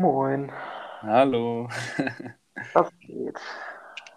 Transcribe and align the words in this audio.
Moin, 0.00 0.50
Hallo. 1.02 1.68
was 2.72 2.88
geht? 3.00 3.38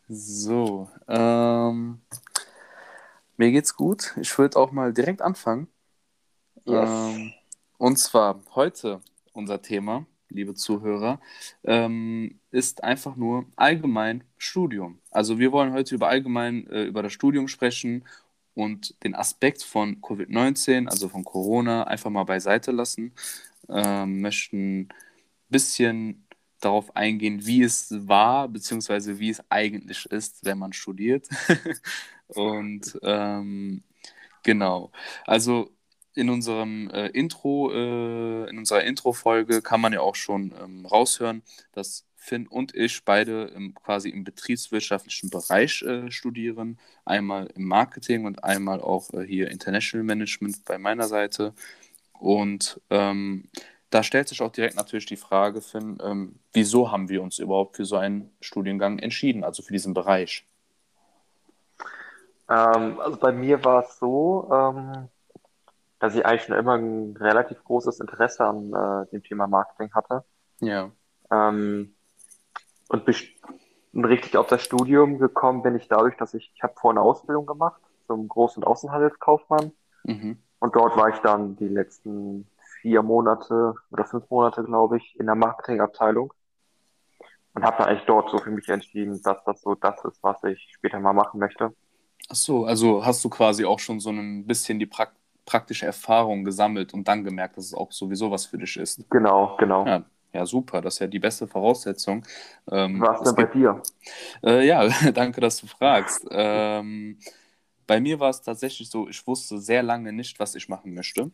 So, 0.08 0.90
ähm, 1.10 2.00
mir 3.36 3.52
geht's 3.52 3.76
gut. 3.76 4.16
Ich 4.16 4.38
würde 4.38 4.58
auch 4.58 4.72
mal 4.72 4.94
direkt 4.94 5.22
anfangen. 5.22 5.68
Yes. 6.64 6.90
Ähm, 6.90 7.34
und 7.78 7.98
zwar 7.98 8.40
heute 8.56 9.02
unser 9.34 9.62
Thema, 9.62 10.06
liebe 10.30 10.54
Zuhörer, 10.54 11.20
ähm, 11.66 12.40
ist 12.52 12.82
einfach 12.82 13.18
nur 13.18 13.46
allgemein 13.58 14.24
Studium. 14.38 15.00
Also 15.12 15.38
wir 15.38 15.52
wollen 15.52 15.74
heute 15.74 15.96
über 15.96 16.08
allgemein 16.08 16.66
äh, 16.68 16.84
über 16.84 17.04
das 17.04 17.12
Studium 17.12 17.50
sprechen 17.50 18.06
und 18.54 19.04
den 19.04 19.16
Aspekt 19.16 19.64
von 19.64 20.00
Covid-19, 20.00 20.88
also 20.88 21.10
von 21.10 21.26
Corona, 21.26 21.84
einfach 21.84 22.10
mal 22.10 22.24
beiseite 22.24 22.72
lassen. 22.72 23.12
Ähm, 23.68 24.22
möchten 24.22 24.88
bisschen 25.54 26.28
darauf 26.60 26.96
eingehen, 26.96 27.46
wie 27.46 27.64
es 27.64 27.88
war, 28.08 28.50
beziehungsweise 28.50 29.20
wie 29.20 29.30
es 29.30 29.42
eigentlich 29.50 30.06
ist, 30.08 30.44
wenn 30.46 30.58
man 30.58 30.74
studiert. 30.74 31.28
und 32.28 33.00
ähm, 33.04 33.84
genau, 34.44 34.92
also 35.26 35.70
in 36.16 36.30
unserem 36.30 36.90
äh, 36.92 37.08
Intro, 37.08 37.72
äh, 37.72 38.50
in 38.50 38.58
unserer 38.58 38.84
Intro-Folge 38.84 39.62
kann 39.62 39.82
man 39.82 39.94
ja 39.94 40.02
auch 40.02 40.16
schon 40.16 40.54
ähm, 40.62 40.86
raushören, 40.86 41.44
dass 41.74 42.06
Finn 42.16 42.48
und 42.48 42.74
ich 42.74 43.04
beide 43.04 43.46
im, 43.56 43.74
quasi 43.74 44.10
im 44.10 44.24
betriebswirtschaftlichen 44.24 45.30
Bereich 45.30 45.82
äh, 45.82 46.10
studieren. 46.12 46.80
Einmal 47.04 47.48
im 47.56 47.66
Marketing 47.66 48.26
und 48.26 48.44
einmal 48.44 48.80
auch 48.80 49.12
äh, 49.14 49.26
hier 49.26 49.50
International 49.52 50.06
Management 50.06 50.64
bei 50.66 50.78
meiner 50.78 51.08
Seite. 51.08 51.54
Und 52.14 52.80
ähm, 52.90 53.50
da 53.94 54.02
stellt 54.02 54.28
sich 54.28 54.42
auch 54.42 54.52
direkt 54.52 54.76
natürlich 54.76 55.06
die 55.06 55.18
Frage, 55.18 55.62
Finn, 55.62 56.00
ähm, 56.04 56.40
wieso 56.52 56.92
haben 56.92 57.10
wir 57.10 57.22
uns 57.22 57.38
überhaupt 57.38 57.76
für 57.76 57.86
so 57.86 57.96
einen 57.96 58.36
Studiengang 58.42 58.98
entschieden, 58.98 59.44
also 59.44 59.62
für 59.62 59.74
diesen 59.74 59.94
Bereich? 59.94 60.48
Ähm, 62.50 63.00
also 63.00 63.18
bei 63.18 63.32
mir 63.32 63.64
war 63.64 63.84
es 63.84 64.00
so, 64.00 64.50
ähm, 64.52 65.10
dass 66.00 66.16
ich 66.16 66.26
eigentlich 66.26 66.44
schon 66.44 66.56
immer 66.56 66.76
ein 66.76 67.16
relativ 67.18 67.64
großes 67.64 68.00
Interesse 68.00 68.44
an 68.46 68.74
äh, 68.74 69.12
dem 69.12 69.24
Thema 69.24 69.46
Marketing 69.46 69.94
hatte. 69.94 70.24
Ja. 70.60 70.90
Ähm, 71.32 71.94
und 72.90 73.08
richtig 73.94 74.38
auf 74.38 74.48
das 74.48 74.64
Studium 74.64 75.20
gekommen 75.20 75.62
bin 75.62 75.76
ich 75.76 75.88
dadurch, 75.88 76.18
dass 76.18 76.34
ich, 76.34 76.52
ich 76.56 76.64
habe 76.64 76.74
vorher 76.76 77.00
eine 77.00 77.08
Ausbildung 77.08 77.46
gemacht 77.46 77.82
zum 78.08 78.28
Groß- 78.28 78.58
und 78.58 78.66
Außenhandelskaufmann. 78.66 79.72
Mhm. 80.04 80.40
Und 80.60 80.76
dort 80.76 80.98
war 80.98 81.10
ich 81.10 81.18
dann 81.20 81.56
die 81.58 81.68
letzten 81.68 82.48
vier 82.84 83.02
Monate 83.02 83.74
oder 83.92 84.06
fünf 84.06 84.30
Monate, 84.30 84.64
glaube 84.64 84.98
ich, 84.98 85.18
in 85.18 85.26
der 85.26 85.36
Marketingabteilung. 85.36 86.34
Und 87.56 87.64
habe 87.64 87.78
dann 87.78 87.88
eigentlich 87.88 88.06
dort 88.06 88.30
so 88.30 88.38
für 88.40 88.52
mich 88.52 88.68
entschieden, 88.68 89.20
dass 89.24 89.44
das 89.46 89.62
so 89.62 89.74
das 89.76 90.04
ist, 90.04 90.22
was 90.22 90.44
ich 90.44 90.60
später 90.76 91.00
mal 91.00 91.14
machen 91.14 91.40
möchte. 91.40 91.74
Ach 92.30 92.36
so, 92.36 92.66
also 92.66 93.06
hast 93.06 93.24
du 93.24 93.30
quasi 93.30 93.64
auch 93.64 93.80
schon 93.80 94.00
so 94.00 94.10
ein 94.12 94.46
bisschen 94.46 94.78
die 94.80 94.86
prak 94.86 95.14
praktische 95.46 95.86
Erfahrung 95.86 96.46
gesammelt 96.46 96.94
und 96.94 97.06
dann 97.06 97.26
gemerkt, 97.26 97.58
dass 97.58 97.66
es 97.66 97.74
auch 97.74 97.92
sowieso 97.92 98.32
was 98.32 98.46
für 98.46 98.58
dich 98.58 98.78
ist. 98.78 99.04
Genau, 99.10 99.58
genau. 99.58 99.86
Ja, 99.86 100.06
ja, 100.32 100.46
super, 100.46 100.80
das 100.80 100.94
ist 100.94 101.00
ja 101.00 101.08
die 101.08 101.20
beste 101.20 101.48
Voraussetzung. 101.48 102.26
Ähm, 102.72 103.02
Was 103.02 103.20
es 103.20 103.34
denn 103.34 103.46
bei 103.46 103.52
dir? 103.52 103.82
äh, 104.42 104.66
ja, 104.66 104.88
danke, 105.12 105.42
dass 105.42 105.58
du 105.60 105.68
fragst. 105.68 106.26
Ähm, 106.32 107.18
bei 107.86 108.00
mir 108.00 108.22
war 108.22 108.30
es 108.30 108.42
tatsächlich 108.42 108.90
so, 108.90 109.10
ich 109.10 109.28
wusste 109.28 109.60
sehr 109.60 109.84
lange 109.84 110.14
nicht, 110.14 110.40
was 110.40 110.56
ich 110.56 110.70
machen 110.70 110.94
möchte. 110.94 111.30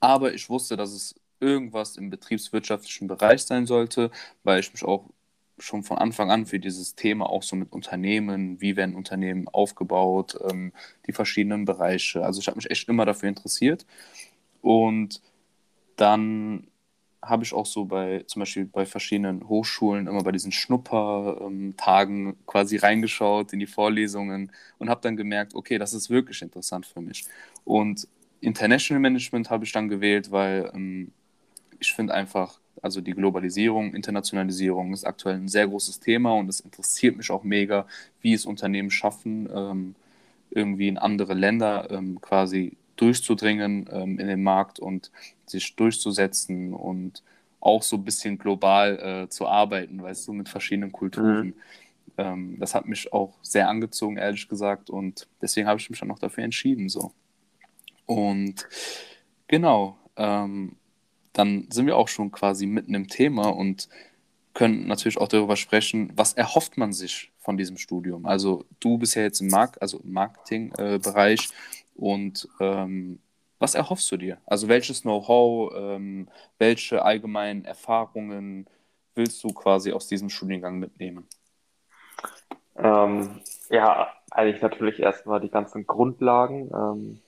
Aber 0.00 0.34
ich 0.34 0.48
wusste, 0.48 0.76
dass 0.76 0.92
es 0.92 1.14
irgendwas 1.40 1.96
im 1.96 2.10
betriebswirtschaftlichen 2.10 3.06
Bereich 3.06 3.42
sein 3.42 3.66
sollte, 3.66 4.10
weil 4.42 4.60
ich 4.60 4.72
mich 4.72 4.84
auch 4.84 5.04
schon 5.58 5.84
von 5.84 5.98
Anfang 5.98 6.30
an 6.30 6.46
für 6.46 6.58
dieses 6.58 6.94
Thema 6.94 7.28
auch 7.28 7.42
so 7.42 7.54
mit 7.54 7.72
Unternehmen, 7.72 8.60
wie 8.60 8.76
werden 8.76 8.96
Unternehmen 8.96 9.46
aufgebaut, 9.48 10.36
ähm, 10.50 10.72
die 11.06 11.12
verschiedenen 11.12 11.64
Bereiche. 11.64 12.24
Also 12.24 12.40
ich 12.40 12.48
habe 12.48 12.56
mich 12.56 12.70
echt 12.70 12.88
immer 12.88 13.04
dafür 13.04 13.28
interessiert. 13.28 13.86
Und 14.62 15.20
dann 15.96 16.66
habe 17.22 17.44
ich 17.44 17.54
auch 17.54 17.66
so 17.66 17.84
bei, 17.84 18.24
zum 18.26 18.40
Beispiel 18.40 18.66
bei 18.66 18.84
verschiedenen 18.84 19.48
Hochschulen 19.48 20.06
immer 20.06 20.22
bei 20.22 20.32
diesen 20.32 20.52
Schnuppertagen 20.52 22.36
quasi 22.46 22.76
reingeschaut 22.76 23.52
in 23.52 23.60
die 23.60 23.66
Vorlesungen 23.66 24.52
und 24.78 24.90
habe 24.90 25.00
dann 25.00 25.16
gemerkt, 25.16 25.54
okay, 25.54 25.78
das 25.78 25.94
ist 25.94 26.10
wirklich 26.10 26.42
interessant 26.42 26.86
für 26.86 27.00
mich. 27.00 27.24
Und 27.64 28.08
International 28.44 29.00
Management 29.00 29.50
habe 29.50 29.64
ich 29.64 29.72
dann 29.72 29.88
gewählt, 29.88 30.30
weil 30.30 30.70
ähm, 30.74 31.12
ich 31.78 31.92
finde 31.92 32.14
einfach, 32.14 32.58
also 32.82 33.00
die 33.00 33.12
Globalisierung, 33.12 33.94
Internationalisierung 33.94 34.92
ist 34.92 35.04
aktuell 35.04 35.36
ein 35.36 35.48
sehr 35.48 35.66
großes 35.66 36.00
Thema 36.00 36.34
und 36.34 36.48
es 36.48 36.60
interessiert 36.60 37.16
mich 37.16 37.30
auch 37.30 37.44
mega, 37.44 37.86
wie 38.20 38.34
es 38.34 38.46
Unternehmen 38.46 38.90
schaffen, 38.90 39.48
ähm, 39.54 39.94
irgendwie 40.50 40.88
in 40.88 40.98
andere 40.98 41.34
Länder 41.34 41.90
ähm, 41.90 42.20
quasi 42.20 42.76
durchzudringen 42.96 43.88
ähm, 43.90 44.18
in 44.18 44.26
den 44.28 44.42
Markt 44.42 44.78
und 44.78 45.10
sich 45.46 45.74
durchzusetzen 45.76 46.72
und 46.72 47.22
auch 47.60 47.82
so 47.82 47.96
ein 47.96 48.04
bisschen 48.04 48.38
global 48.38 49.24
äh, 49.24 49.28
zu 49.28 49.48
arbeiten, 49.48 50.02
weißt 50.02 50.28
du, 50.28 50.32
mit 50.32 50.48
verschiedenen 50.48 50.92
Kulturen. 50.92 51.46
Mhm. 51.46 51.54
Ähm, 52.18 52.56
das 52.60 52.74
hat 52.74 52.86
mich 52.86 53.12
auch 53.12 53.34
sehr 53.42 53.68
angezogen, 53.68 54.16
ehrlich 54.16 54.48
gesagt, 54.48 54.90
und 54.90 55.26
deswegen 55.40 55.66
habe 55.66 55.80
ich 55.80 55.90
mich 55.90 55.98
dann 55.98 56.10
auch 56.10 56.18
dafür 56.18 56.44
entschieden, 56.44 56.88
so. 56.88 57.12
Und 58.06 58.66
genau, 59.48 59.98
ähm, 60.16 60.76
dann 61.32 61.66
sind 61.70 61.86
wir 61.86 61.96
auch 61.96 62.08
schon 62.08 62.30
quasi 62.30 62.66
mitten 62.66 62.94
im 62.94 63.08
Thema 63.08 63.48
und 63.48 63.88
können 64.54 64.86
natürlich 64.86 65.18
auch 65.18 65.28
darüber 65.28 65.56
sprechen, 65.56 66.12
was 66.14 66.32
erhofft 66.32 66.76
man 66.78 66.92
sich 66.92 67.32
von 67.38 67.56
diesem 67.56 67.76
Studium. 67.76 68.24
Also 68.24 68.64
du 68.80 68.98
bist 68.98 69.16
ja 69.16 69.22
jetzt 69.22 69.40
im 69.40 69.48
Mark 69.48 69.76
also 69.80 69.98
im 69.98 70.12
Marketingbereich 70.12 71.48
und 71.96 72.48
ähm, 72.60 73.18
was 73.58 73.74
erhoffst 73.74 74.10
du 74.12 74.16
dir? 74.16 74.38
Also 74.46 74.68
welches 74.68 75.02
Know-how, 75.02 75.72
ähm, 75.76 76.28
welche 76.58 77.04
allgemeinen 77.04 77.64
Erfahrungen 77.64 78.66
willst 79.14 79.42
du 79.44 79.48
quasi 79.48 79.92
aus 79.92 80.06
diesem 80.06 80.28
Studiengang 80.28 80.78
mitnehmen? 80.78 81.26
Ähm, 82.76 83.40
ja, 83.70 84.12
eigentlich 84.30 84.60
natürlich 84.60 85.00
erstmal 85.00 85.40
die 85.40 85.50
ganzen 85.50 85.86
Grundlagen, 85.86 86.70
ähm, 86.74 87.20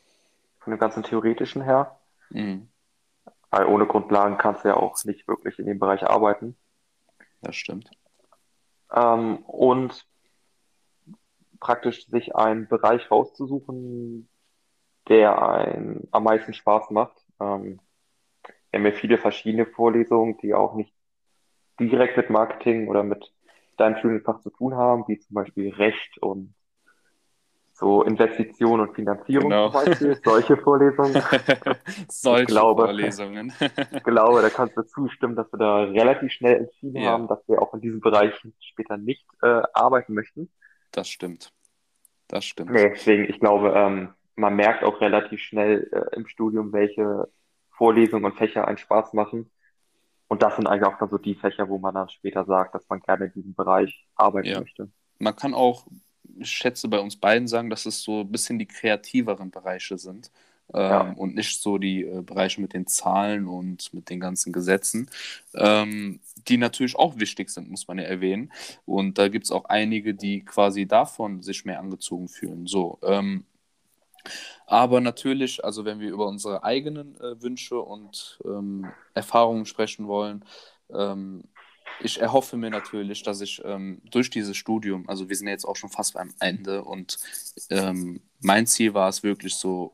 von 0.66 0.72
dem 0.72 0.81
ganzen 0.81 1.04
Theoretischen 1.04 1.62
her. 1.62 1.97
Mhm, 2.31 2.69
Weil 3.50 3.66
ohne 3.66 3.87
Grundlagen 3.87 4.37
kannst 4.37 4.65
du 4.65 4.69
ja 4.69 4.77
auch 4.77 4.97
nicht 5.04 5.28
wirklich 5.28 5.60
in 5.60 5.66
dem 5.66 5.78
Bereich 5.78 6.03
arbeiten. 6.03 6.56
das 7.41 7.54
stimmt. 7.54 7.88
Ähm, 8.93 9.37
und 9.44 10.04
praktisch 11.60 12.06
sich 12.09 12.34
einen 12.34 12.66
Bereich 12.66 13.09
rauszusuchen, 13.12 14.28
der 15.09 15.41
einem 15.41 16.09
am 16.10 16.25
meisten 16.25 16.53
Spaß 16.53 16.91
macht. 16.91 17.16
Ähm, 17.38 17.78
wir 18.72 18.81
haben 18.81 18.87
ja 18.87 18.91
viele 18.93 19.19
verschiedene 19.19 19.66
Vorlesungen, 19.66 20.37
die 20.38 20.53
auch 20.53 20.75
nicht 20.75 20.93
direkt 21.78 22.16
mit 22.16 22.28
Marketing 22.28 22.88
oder 22.88 23.04
mit 23.04 23.33
deinem 23.77 23.98
Studienfach 23.98 24.41
zu 24.41 24.50
tun 24.50 24.75
haben, 24.75 25.04
wie 25.06 25.21
zum 25.21 25.34
Beispiel 25.34 25.72
Recht 25.72 26.19
und 26.19 26.56
so 27.78 28.03
Investition 28.03 28.81
und 28.81 28.94
Finanzierung 28.94 29.50
zum 29.50 29.50
Genau. 29.50 29.70
Beispiel, 29.70 30.20
solche 30.25 30.56
Vorlesungen. 30.56 31.14
Ich 31.87 32.06
Solche 32.09 32.47
glaube, 32.47 32.84
Vorlesungen. 32.87 33.53
ich 33.91 34.03
glaube, 34.03 34.42
da 34.42 34.50
kannst 34.50 34.76
du 34.76 34.82
zustimmen, 34.82 35.37
dass 35.37 35.53
wir 35.53 35.59
da 35.59 35.76
relativ 35.84 36.32
schnell 36.32 36.56
entschieden 36.56 37.03
Ja, 37.03 37.12
haben, 37.12 37.28
dass 37.28 37.47
wir 37.48 37.60
auch 37.60 37.75
in 37.75 37.81
diesem 37.81 38.00
Bereich 38.00 38.34
später 38.60 38.97
nicht 38.97 39.25
äh, 39.42 39.62
arbeiten 39.75 40.15
möchten. 40.15 40.50
das 40.92 41.09
stimmt. 41.09 41.53
Das 42.28 42.44
stimmt. 42.44 42.70
Nee, 42.70 42.91
deswegen, 42.91 43.25
ich 43.28 43.38
glaube, 43.41 43.72
ähm, 43.76 44.15
man 44.34 44.56
merkt 44.56 44.82
auch 44.84 45.00
relativ 45.00 45.41
schnell 45.41 45.88
äh, 45.92 46.16
im 46.16 46.26
Studium, 46.26 46.72
welche 46.72 47.28
Vorlesungen 47.70 48.25
und 48.25 48.36
Fächer 48.36 48.66
einen 48.66 48.78
Spaß 48.78 49.12
machen. 49.12 49.50
Und 50.28 50.42
das 50.42 50.56
sind 50.56 50.66
eigentlich 50.66 50.86
auch 50.86 50.98
dann 50.98 51.09
so 51.10 51.19
die 51.19 51.34
Fächer, 51.36 51.69
wo 51.69 51.78
man 51.78 51.94
dann 51.94 52.09
später 52.09 52.45
sagt, 52.45 52.74
dass 52.74 52.89
man 52.89 53.01
gerne 53.01 53.27
in 53.27 53.33
diesem 53.33 53.54
Bereich 53.54 54.06
arbeiten 54.16 54.48
Ja. 54.48 54.60
möchte. 54.60 54.91
Man 55.18 55.36
kann 55.36 55.54
auch, 55.54 55.86
schätze, 56.42 56.88
bei 56.88 57.00
uns 57.00 57.16
beiden 57.16 57.48
sagen, 57.48 57.71
dass 57.71 57.86
es 57.86 58.03
so 58.03 58.21
ein 58.21 58.33
bisschen 58.33 58.59
die 58.59 58.66
kreativeren 58.66 59.50
Bereiche 59.50 59.98
sind 59.98 60.30
Ja, 60.86 61.03
ähm, 61.03 61.16
und 61.16 61.34
nicht 61.34 61.60
so 61.62 61.78
die 61.78 62.04
äh, 62.04 62.22
Bereiche 62.22 62.60
mit 62.60 62.72
den 62.74 62.86
Zahlen 62.86 63.47
und 63.47 63.92
mit 63.94 64.10
den 64.10 64.21
ganzen 64.21 64.53
Gesetzen, 64.53 65.09
ähm, 65.54 66.21
die 66.48 66.56
natürlich 66.59 66.97
auch 66.97 67.18
wichtig 67.18 67.50
sind, 67.50 67.71
muss 67.71 67.88
man 67.88 67.98
ja 67.98 68.04
erwähnen. 68.04 68.53
Und 68.84 69.18
da 69.18 69.28
gibt 69.28 69.47
es 69.47 69.53
auch 69.53 69.66
einige, 69.66 70.15
die 70.15 70.44
quasi 70.44 70.86
davon 70.86 71.42
sich 71.42 71.65
mehr 71.65 71.78
angezogen 71.80 72.28
fühlen. 72.28 72.66
So, 72.66 72.98
ähm, 73.03 73.44
aber 74.66 75.00
natürlich, 75.00 75.65
also 75.65 75.84
wenn 75.84 76.00
wir 76.00 76.10
über 76.10 76.27
unsere 76.27 76.65
eigenen 76.65 77.16
äh, 77.21 77.41
Wünsche 77.42 77.80
und 77.80 78.39
ähm, 78.44 78.94
Erfahrungen 79.15 79.66
sprechen 79.66 80.09
wollen, 80.09 80.44
ähm, 80.91 81.44
ich 82.01 82.21
erhoffe 82.21 82.57
mir 82.57 82.71
natürlich, 82.71 83.22
dass 83.22 83.41
ich 83.41 83.63
ähm, 83.65 84.01
durch 84.10 84.31
dieses 84.31 84.57
Studium, 84.57 85.09
also 85.09 85.28
wir 85.28 85.37
sind 85.37 85.48
jetzt 85.48 85.65
auch 85.65 85.77
schon 85.77 85.91
fast 85.91 86.15
beim 86.15 86.34
Ende 86.41 86.84
und 86.84 87.19
ähm, 87.71 88.21
mein 88.41 88.66
Ziel 88.66 88.95
war 88.95 89.09
es 89.09 89.22
wirklich 89.22 89.54
so 89.54 89.93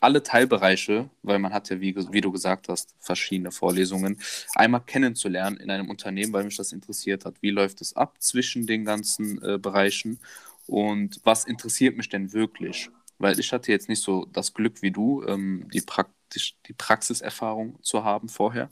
alle 0.00 0.22
Teilbereiche, 0.22 1.08
weil 1.22 1.38
man 1.38 1.52
hat 1.52 1.70
ja, 1.70 1.80
wie, 1.80 1.96
wie 1.96 2.20
du 2.20 2.30
gesagt 2.30 2.68
hast, 2.68 2.94
verschiedene 3.00 3.50
Vorlesungen, 3.50 4.20
einmal 4.54 4.82
kennenzulernen 4.82 5.56
in 5.56 5.70
einem 5.70 5.88
Unternehmen, 5.88 6.32
weil 6.32 6.44
mich 6.44 6.56
das 6.56 6.72
interessiert 6.72 7.24
hat. 7.24 7.36
Wie 7.40 7.50
läuft 7.50 7.80
es 7.80 7.96
ab 7.96 8.16
zwischen 8.18 8.66
den 8.66 8.84
ganzen 8.84 9.42
äh, 9.42 9.58
Bereichen 9.58 10.18
und 10.66 11.20
was 11.24 11.44
interessiert 11.44 11.96
mich 11.96 12.08
denn 12.08 12.32
wirklich? 12.32 12.90
Weil 13.18 13.38
ich 13.38 13.52
hatte 13.52 13.72
jetzt 13.72 13.88
nicht 13.88 14.02
so 14.02 14.26
das 14.26 14.52
Glück 14.52 14.82
wie 14.82 14.90
du, 14.90 15.24
ähm, 15.26 15.68
die, 15.72 15.80
praktisch, 15.80 16.56
die 16.66 16.72
Praxiserfahrung 16.74 17.78
zu 17.82 18.04
haben 18.04 18.28
vorher. 18.28 18.70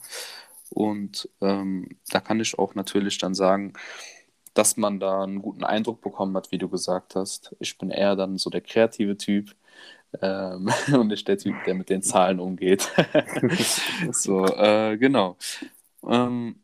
Und 0.73 1.29
ähm, 1.41 1.89
da 2.11 2.21
kann 2.21 2.41
ich 2.41 2.59
auch 2.59 2.75
natürlich 2.75 3.19
dann 3.19 3.35
sagen, 3.35 3.75
dass 4.55 4.77
man 4.77 5.01
da 5.01 5.23
einen 5.23 5.43
guten 5.43 5.65
Eindruck 5.65 6.01
bekommen 6.01 6.37
hat, 6.37 6.53
wie 6.53 6.59
du 6.59 6.69
gesagt 6.69 7.15
hast. 7.15 7.55
Ich 7.59 7.79
bin 7.79 7.91
eher 7.91 8.17
dann 8.17 8.39
so 8.39 8.51
der 8.51 8.61
kreative 8.61 9.17
Typ 9.17 9.55
ähm, 10.21 10.71
und 10.93 11.09
nicht 11.09 11.27
der 11.29 11.39
Typ, 11.39 11.55
der 11.65 11.75
mit 11.75 11.91
den 11.91 12.03
Zahlen 12.03 12.41
umgeht. 12.41 12.91
so, 14.13 14.45
äh, 14.47 14.97
genau. 14.99 15.37
Ähm, 16.07 16.57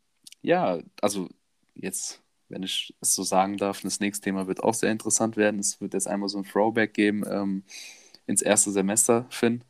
ja, 0.43 0.79
also 1.01 1.29
jetzt, 1.75 2.23
wenn 2.49 2.63
ich 2.63 2.95
es 3.01 3.15
so 3.15 3.23
sagen 3.23 3.57
darf, 3.57 3.83
das 3.83 4.01
nächste 4.01 4.25
Thema 4.25 4.47
wird 4.47 4.63
auch 4.63 4.75
sehr 4.75 4.91
interessant 4.91 5.37
werden. 5.37 5.61
Es 5.61 5.81
wird 5.81 5.95
jetzt 5.95 6.09
einmal 6.09 6.29
so 6.29 6.39
ein 6.39 6.45
Throwback 6.45 6.95
geben 6.95 7.25
ähm, 7.29 7.65
ins 8.27 8.43
erste 8.43 8.71
Semester, 8.71 9.27
Finn. 9.31 9.65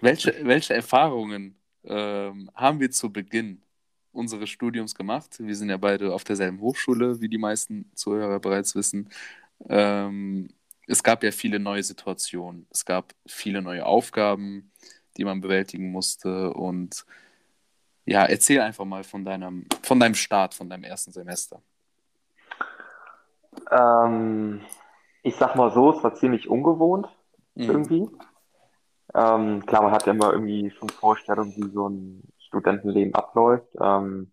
Welche, 0.00 0.34
welche 0.42 0.74
Erfahrungen 0.74 1.56
ähm, 1.86 2.50
haben 2.54 2.80
wir 2.80 2.90
zu 2.90 3.12
Beginn 3.12 3.62
unseres 4.12 4.50
Studiums 4.50 4.94
gemacht? 4.94 5.36
Wir 5.38 5.54
sind 5.54 5.70
ja 5.70 5.76
beide 5.76 6.12
auf 6.12 6.24
derselben 6.24 6.60
Hochschule, 6.60 7.20
wie 7.20 7.28
die 7.28 7.38
meisten 7.38 7.90
Zuhörer 7.94 8.40
bereits 8.40 8.74
wissen. 8.74 9.08
Ähm, 9.68 10.48
es 10.86 11.02
gab 11.02 11.22
ja 11.22 11.30
viele 11.30 11.58
neue 11.58 11.82
Situationen. 11.82 12.66
Es 12.70 12.84
gab 12.84 13.12
viele 13.26 13.62
neue 13.62 13.84
Aufgaben, 13.84 14.70
die 15.16 15.24
man 15.24 15.40
bewältigen 15.40 15.90
musste. 15.90 16.52
Und 16.52 17.04
ja, 18.04 18.24
erzähl 18.24 18.60
einfach 18.60 18.84
mal 18.84 19.04
von 19.04 19.24
deinem, 19.24 19.66
von 19.82 19.98
deinem 19.98 20.14
Start, 20.14 20.54
von 20.54 20.70
deinem 20.70 20.84
ersten 20.84 21.12
Semester. 21.12 21.60
Ähm, 23.70 24.60
ich 25.22 25.34
sag 25.34 25.56
mal 25.56 25.72
so, 25.72 25.90
es 25.90 26.02
war 26.04 26.14
ziemlich 26.14 26.48
ungewohnt 26.48 27.08
mhm. 27.54 27.64
irgendwie. 27.64 28.08
Ähm, 29.16 29.64
klar, 29.64 29.82
man 29.82 29.92
hat 29.92 30.06
ja 30.06 30.12
immer 30.12 30.32
irgendwie 30.32 30.70
schon 30.70 30.90
Vorstellungen, 30.90 31.54
wie 31.56 31.70
so 31.70 31.88
ein 31.88 32.22
Studentenleben 32.38 33.14
abläuft. 33.14 33.66
Ähm, 33.80 34.30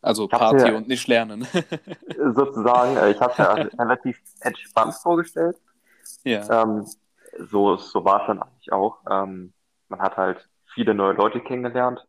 also 0.00 0.28
Party 0.28 0.66
ja, 0.66 0.76
und 0.76 0.88
nicht 0.88 1.06
lernen. 1.08 1.46
sozusagen, 2.34 2.96
äh, 2.96 3.10
ich 3.10 3.20
habe 3.20 3.32
es 3.32 3.38
ja 3.38 3.52
relativ 3.78 4.18
entspannt 4.40 4.94
vorgestellt. 4.94 5.60
Ja. 6.24 6.62
Ähm, 6.62 6.86
so, 7.38 7.76
so 7.76 8.04
war 8.04 8.22
es 8.22 8.26
dann 8.28 8.42
eigentlich 8.42 8.72
auch. 8.72 8.98
Ähm, 9.10 9.52
man 9.88 10.00
hat 10.00 10.16
halt 10.16 10.48
viele 10.72 10.94
neue 10.94 11.12
Leute 11.12 11.40
kennengelernt. 11.40 12.06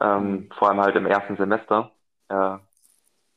Ähm, 0.00 0.30
mhm. 0.30 0.48
Vor 0.52 0.68
allem 0.68 0.80
halt 0.80 0.96
im 0.96 1.06
ersten 1.06 1.36
Semester. 1.36 1.92
Äh, 2.28 2.56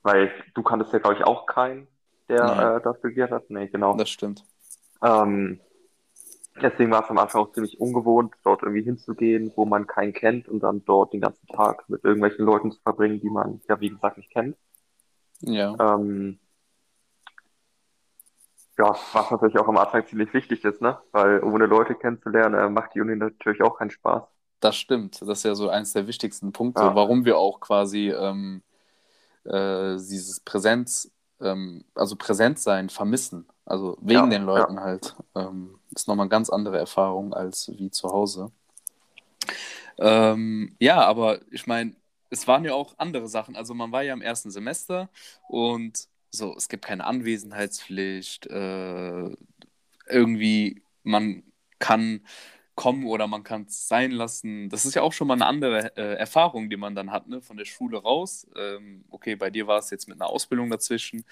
weil 0.04 0.32
du 0.54 0.64
kanntest 0.64 0.94
ja, 0.94 1.00
glaube 1.00 1.16
ich, 1.16 1.24
auch 1.24 1.46
keinen, 1.46 1.88
der 2.30 2.44
äh, 2.44 2.82
da 2.82 2.96
studiert 2.98 3.32
hat. 3.32 3.50
Nee, 3.50 3.68
genau. 3.68 3.96
Das 3.98 4.10
stimmt. 4.10 4.46
Ähm, 5.02 5.60
Deswegen 6.62 6.92
war 6.92 7.04
es 7.04 7.10
am 7.10 7.18
Anfang 7.18 7.42
auch 7.42 7.52
ziemlich 7.52 7.80
ungewohnt, 7.80 8.34
dort 8.44 8.62
irgendwie 8.62 8.84
hinzugehen, 8.84 9.52
wo 9.56 9.66
man 9.66 9.88
keinen 9.88 10.14
kennt 10.14 10.48
und 10.48 10.62
dann 10.62 10.86
dort 10.86 11.14
den 11.14 11.22
ganzen 11.22 11.48
Tag 11.48 11.90
mit 11.90 12.04
irgendwelchen 12.04 12.46
Leuten 12.46 12.72
zu 12.72 12.80
verbringen, 12.82 13.20
die 13.20 13.30
man 13.30 13.62
ja, 13.68 13.80
wie 13.80 13.90
gesagt, 13.90 14.18
nicht 14.18 14.32
kennt. 14.32 14.56
Ja. 15.42 15.76
Ähm, 15.80 16.40
ja, 18.78 18.96
was 19.14 19.32
natürlich 19.32 19.58
auch 19.58 19.68
am 19.68 19.78
Anfang 19.78 20.06
ziemlich 20.06 20.34
wichtig 20.34 20.64
ist, 20.64 20.82
ne? 20.82 21.00
Weil 21.12 21.44
ohne 21.44 21.66
Leute 21.66 21.96
kennenzulernen, 21.96 22.56
äh, 22.56 22.70
macht 22.70 22.96
die 22.96 23.02
Uni 23.02 23.16
natürlich 23.16 23.62
auch 23.62 23.78
keinen 23.78 23.92
Spaß. 23.92 24.24
Das 24.60 24.76
stimmt. 24.76 25.22
Das 25.22 25.30
ist 25.30 25.44
ja 25.44 25.56
so 25.56 25.70
eins 25.70 25.94
der 25.94 26.08
wichtigsten 26.08 26.54
Punkte, 26.54 26.82
ja. 26.82 26.96
warum 26.96 27.26
wir 27.26 27.38
auch 27.38 27.60
quasi 27.60 28.10
ähm, 28.10 28.64
äh, 29.44 29.96
dieses 29.96 30.40
Präsenz, 30.40 31.12
ähm, 31.42 31.84
also 31.96 32.16
Präsentsein 32.16 32.90
vermissen. 32.90 33.48
Also 33.66 33.98
wegen 34.02 34.20
ja, 34.20 34.28
den 34.28 34.44
Leuten 34.44 34.76
ja. 34.76 34.82
halt. 34.82 35.16
Ähm, 35.36 35.80
ist 35.96 36.08
nochmal 36.08 36.26
eine 36.26 36.30
ganz 36.30 36.50
andere 36.50 36.78
Erfahrung 36.78 37.34
als 37.34 37.72
wie 37.78 37.92
zu 37.92 38.10
Hause. 38.10 38.52
Ähm, 39.98 40.76
ja, 40.80 41.02
aber 41.02 41.42
ich 41.52 41.68
meine, 41.68 41.96
es 42.30 42.48
waren 42.48 42.66
ja 42.66 42.74
auch 42.74 42.96
andere 42.98 43.28
Sachen. 43.28 43.56
Also 43.56 43.74
man 43.74 43.92
war 43.92 44.04
ja 44.04 44.14
im 44.14 44.22
ersten 44.22 44.52
Semester 44.52 45.10
und 45.48 46.08
so, 46.32 46.56
es 46.58 46.68
gibt 46.68 46.86
keine 46.86 47.06
Anwesenheitspflicht. 47.06 48.48
Äh, 48.48 49.30
irgendwie, 50.08 50.82
man 51.04 51.44
kann 51.80 52.22
kommen 52.76 53.06
oder 53.06 53.28
man 53.28 53.44
kann 53.44 53.64
es 53.64 53.88
sein 53.88 54.12
lassen. 54.12 54.70
Das 54.70 54.86
ist 54.86 54.96
ja 54.96 55.04
auch 55.04 55.14
schon 55.14 55.28
mal 55.28 55.36
eine 55.36 55.46
andere 55.46 55.96
äh, 55.96 56.16
Erfahrung, 56.16 56.70
die 56.70 56.78
man 56.78 56.96
dann 56.96 57.12
hat, 57.12 57.28
ne? 57.28 57.42
von 57.42 57.58
der 57.58 57.66
Schule 57.66 58.00
raus. 58.00 58.48
Ähm, 58.56 59.06
okay, 59.12 59.36
bei 59.36 59.50
dir 59.52 59.68
war 59.68 59.80
es 59.80 59.90
jetzt 59.92 60.08
mit 60.08 60.20
einer 60.20 60.30
Ausbildung 60.30 60.70
dazwischen, 60.70 61.24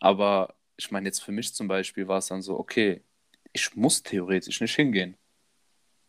aber 0.00 0.54
ich 0.76 0.90
meine, 0.90 1.06
jetzt 1.08 1.20
für 1.22 1.32
mich 1.32 1.54
zum 1.54 1.68
Beispiel 1.68 2.08
war 2.08 2.18
es 2.18 2.26
dann 2.26 2.42
so, 2.42 2.58
okay, 2.58 3.02
ich 3.54 3.74
muss 3.74 4.02
theoretisch 4.02 4.60
nicht 4.60 4.74
hingehen. 4.74 5.16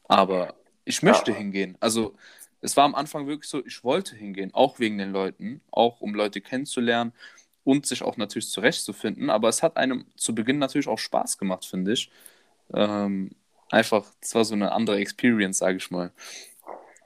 Aber 0.08 0.56
ich 0.84 1.02
möchte 1.02 1.32
ja. 1.32 1.38
hingehen. 1.38 1.78
Also 1.80 2.16
es 2.60 2.76
war 2.76 2.84
am 2.84 2.96
Anfang 2.96 3.28
wirklich 3.28 3.50
so, 3.50 3.66
ich 3.66 3.84
wollte 3.84 4.16
hingehen, 4.16 4.54
auch 4.54 4.80
wegen 4.80 4.98
den 4.98 5.12
Leuten, 5.12 5.62
auch 5.72 6.02
um 6.02 6.14
Leute 6.14 6.42
kennenzulernen 6.42 7.14
und 7.64 7.86
sich 7.86 8.04
auch 8.04 8.18
natürlich 8.18 8.50
zurechtzufinden. 8.50 9.30
Aber 9.30 9.48
es 9.48 9.64
hat 9.64 9.78
einem 9.78 10.06
zu 10.18 10.36
Beginn 10.36 10.58
natürlich 10.58 10.88
auch 10.88 11.00
Spaß 11.00 11.38
gemacht, 11.38 11.66
finde 11.66 11.94
ich. 11.94 12.12
Ähm, 12.74 13.32
einfach, 13.70 14.06
es 14.20 14.34
war 14.36 14.44
so 14.44 14.56
eine 14.56 14.72
andere 14.72 14.98
Experience, 14.98 15.60
sage 15.60 15.78
ich 15.78 15.92
mal. 15.92 16.12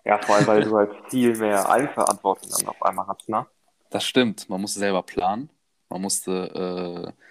Ja, 0.06 0.18
vor 0.21 0.35
allem, 0.35 0.47
weil 0.47 0.63
du 0.63 0.75
halt 0.75 0.92
viel 1.09 1.35
mehr 1.35 1.69
Eigenverantwortung 1.69 2.50
dann 2.50 2.68
auf 2.69 2.81
einmal 2.81 3.07
hast, 3.07 3.27
ne? 3.27 3.45
Das 3.89 4.06
stimmt. 4.06 4.50
Man 4.50 4.62
musste 4.62 4.80
selber 4.80 5.03
planen. 5.03 5.50
Man 5.89 6.01
musste 6.01 7.13
äh, 7.15 7.24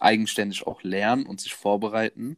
eigenständig 0.00 0.66
auch 0.66 0.82
lernen 0.82 1.26
und 1.26 1.40
sich 1.40 1.54
vorbereiten. 1.54 2.36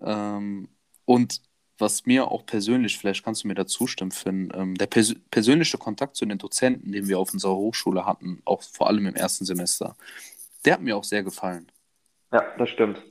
Ähm, 0.00 0.68
und 1.04 1.40
was 1.78 2.06
mir 2.06 2.30
auch 2.30 2.46
persönlich, 2.46 2.98
vielleicht 2.98 3.24
kannst 3.24 3.44
du 3.44 3.48
mir 3.48 3.54
da 3.54 3.66
zustimmen, 3.66 4.12
Finn, 4.12 4.52
ähm, 4.54 4.76
der 4.76 4.86
pers 4.86 5.14
persönliche 5.30 5.78
Kontakt 5.78 6.16
zu 6.16 6.24
den 6.24 6.38
Dozenten, 6.38 6.92
den 6.92 7.08
wir 7.08 7.18
auf 7.18 7.32
unserer 7.32 7.56
Hochschule 7.56 8.06
hatten, 8.06 8.40
auch 8.44 8.62
vor 8.62 8.88
allem 8.88 9.06
im 9.06 9.14
ersten 9.14 9.44
Semester, 9.44 9.96
der 10.64 10.74
hat 10.74 10.80
mir 10.80 10.96
auch 10.96 11.04
sehr 11.04 11.22
gefallen. 11.22 11.70
Ja, 12.32 12.44
das 12.56 12.68
stimmt. 12.70 13.02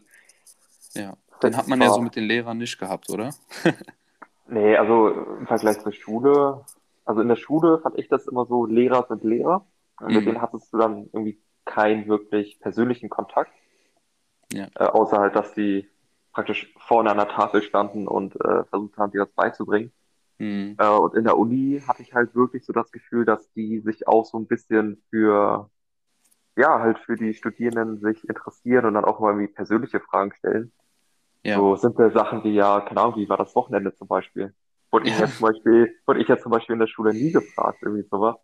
Ja, 0.93 1.17
den 1.43 1.57
hat 1.57 1.67
man 1.67 1.79
war... 1.79 1.87
ja 1.87 1.93
so 1.93 2.01
mit 2.01 2.15
den 2.15 2.23
Lehrern 2.23 2.57
nicht 2.57 2.79
gehabt, 2.79 3.09
oder? 3.09 3.33
nee, 4.47 4.75
also 4.77 5.09
im 5.09 5.47
Vergleich 5.47 5.79
zur 5.79 5.91
Schule, 5.91 6.65
also 7.05 7.21
in 7.21 7.27
der 7.27 7.35
Schule 7.35 7.79
fand 7.79 7.99
ich 7.99 8.07
das 8.07 8.27
immer 8.27 8.45
so, 8.45 8.65
Lehrer 8.65 9.05
sind 9.09 9.23
Lehrer. 9.23 9.65
Mhm. 9.99 10.15
Mit 10.15 10.25
denen 10.25 10.41
hattest 10.41 10.71
du 10.71 10.77
dann 10.77 11.09
irgendwie 11.11 11.41
keinen 11.65 12.07
wirklich 12.07 12.59
persönlichen 12.59 13.09
Kontakt. 13.09 13.51
Ja. 14.53 14.67
Äh, 14.75 14.85
außer 14.85 15.17
halt, 15.17 15.35
dass 15.35 15.53
die 15.53 15.87
praktisch 16.33 16.73
vorne 16.77 17.11
an 17.11 17.17
der 17.17 17.27
Tafel 17.27 17.61
standen 17.61 18.07
und 18.07 18.35
äh, 18.35 18.63
versucht 18.65 18.97
haben, 18.97 19.11
dir 19.11 19.25
das 19.25 19.33
beizubringen. 19.33 19.91
Mhm. 20.37 20.75
Äh, 20.77 20.87
und 20.87 21.15
in 21.15 21.23
der 21.23 21.37
Uni 21.37 21.81
hatte 21.85 22.01
ich 22.01 22.13
halt 22.13 22.33
wirklich 22.35 22.65
so 22.65 22.73
das 22.73 22.91
Gefühl, 22.91 23.25
dass 23.25 23.51
die 23.53 23.79
sich 23.79 24.07
auch 24.07 24.25
so 24.25 24.37
ein 24.39 24.47
bisschen 24.47 25.01
für, 25.09 25.69
ja, 26.55 26.79
halt 26.79 26.99
für 26.99 27.15
die 27.15 27.33
Studierenden 27.33 27.99
sich 27.99 28.27
interessieren 28.27 28.85
und 28.85 28.93
dann 28.95 29.05
auch 29.05 29.19
mal 29.19 29.29
irgendwie 29.29 29.53
persönliche 29.53 29.99
Fragen 29.99 30.33
stellen. 30.33 30.71
Ja. 31.43 31.57
So 31.57 31.75
simple 31.75 32.11
Sachen 32.11 32.43
wie, 32.43 32.53
ja, 32.53 32.81
keine 32.81 33.01
Ahnung, 33.01 33.17
wie 33.17 33.29
war 33.29 33.37
das 33.37 33.55
Wochenende 33.55 33.93
zum 33.95 34.07
Beispiel? 34.07 34.53
Wurde 34.91 35.07
ich 35.07 35.13
ja. 35.13 35.25
jetzt 35.25 35.37
zum 35.37 35.47
Beispiel, 35.47 35.95
wurde 36.05 36.21
ich 36.21 36.27
jetzt 36.27 36.43
zum 36.43 36.51
Beispiel 36.51 36.73
in 36.73 36.79
der 36.79 36.87
Schule 36.87 37.13
nie 37.13 37.31
gefragt, 37.31 37.79
irgendwie 37.81 38.07
sowas. 38.09 38.35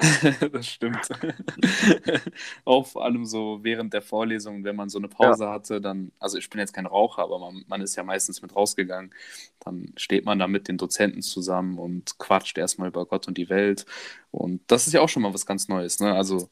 das 0.52 0.66
stimmt. 0.66 1.08
auch 2.64 2.86
vor 2.86 3.04
allem 3.04 3.26
so 3.26 3.58
während 3.62 3.92
der 3.92 4.02
Vorlesung, 4.02 4.64
wenn 4.64 4.76
man 4.76 4.88
so 4.88 4.98
eine 4.98 5.08
Pause 5.08 5.44
ja. 5.44 5.52
hatte, 5.52 5.80
dann, 5.80 6.12
also 6.18 6.38
ich 6.38 6.48
bin 6.48 6.58
jetzt 6.58 6.72
kein 6.72 6.86
Raucher, 6.86 7.22
aber 7.22 7.38
man, 7.38 7.64
man, 7.68 7.80
ist 7.82 7.96
ja 7.96 8.02
meistens 8.02 8.40
mit 8.40 8.56
rausgegangen, 8.56 9.12
dann 9.60 9.92
steht 9.96 10.24
man 10.24 10.38
da 10.38 10.46
mit 10.46 10.68
den 10.68 10.78
Dozenten 10.78 11.22
zusammen 11.22 11.78
und 11.78 12.18
quatscht 12.18 12.56
erstmal 12.56 12.88
über 12.88 13.04
Gott 13.04 13.28
und 13.28 13.36
die 13.36 13.50
Welt. 13.50 13.84
Und 14.30 14.62
das 14.68 14.86
ist 14.86 14.92
ja 14.92 15.00
auch 15.00 15.08
schon 15.08 15.22
mal 15.22 15.34
was 15.34 15.46
ganz 15.46 15.68
Neues, 15.68 16.00
ne? 16.00 16.14
Also, 16.14 16.48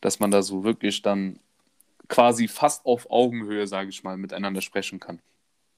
dass 0.00 0.20
man 0.20 0.30
da 0.30 0.42
so 0.42 0.64
wirklich 0.64 1.02
dann 1.02 1.40
quasi 2.08 2.48
fast 2.48 2.84
auf 2.86 3.10
Augenhöhe, 3.10 3.66
sage 3.66 3.88
ich 3.88 4.04
mal, 4.04 4.16
miteinander 4.16 4.60
sprechen 4.60 5.00
kann. 5.00 5.20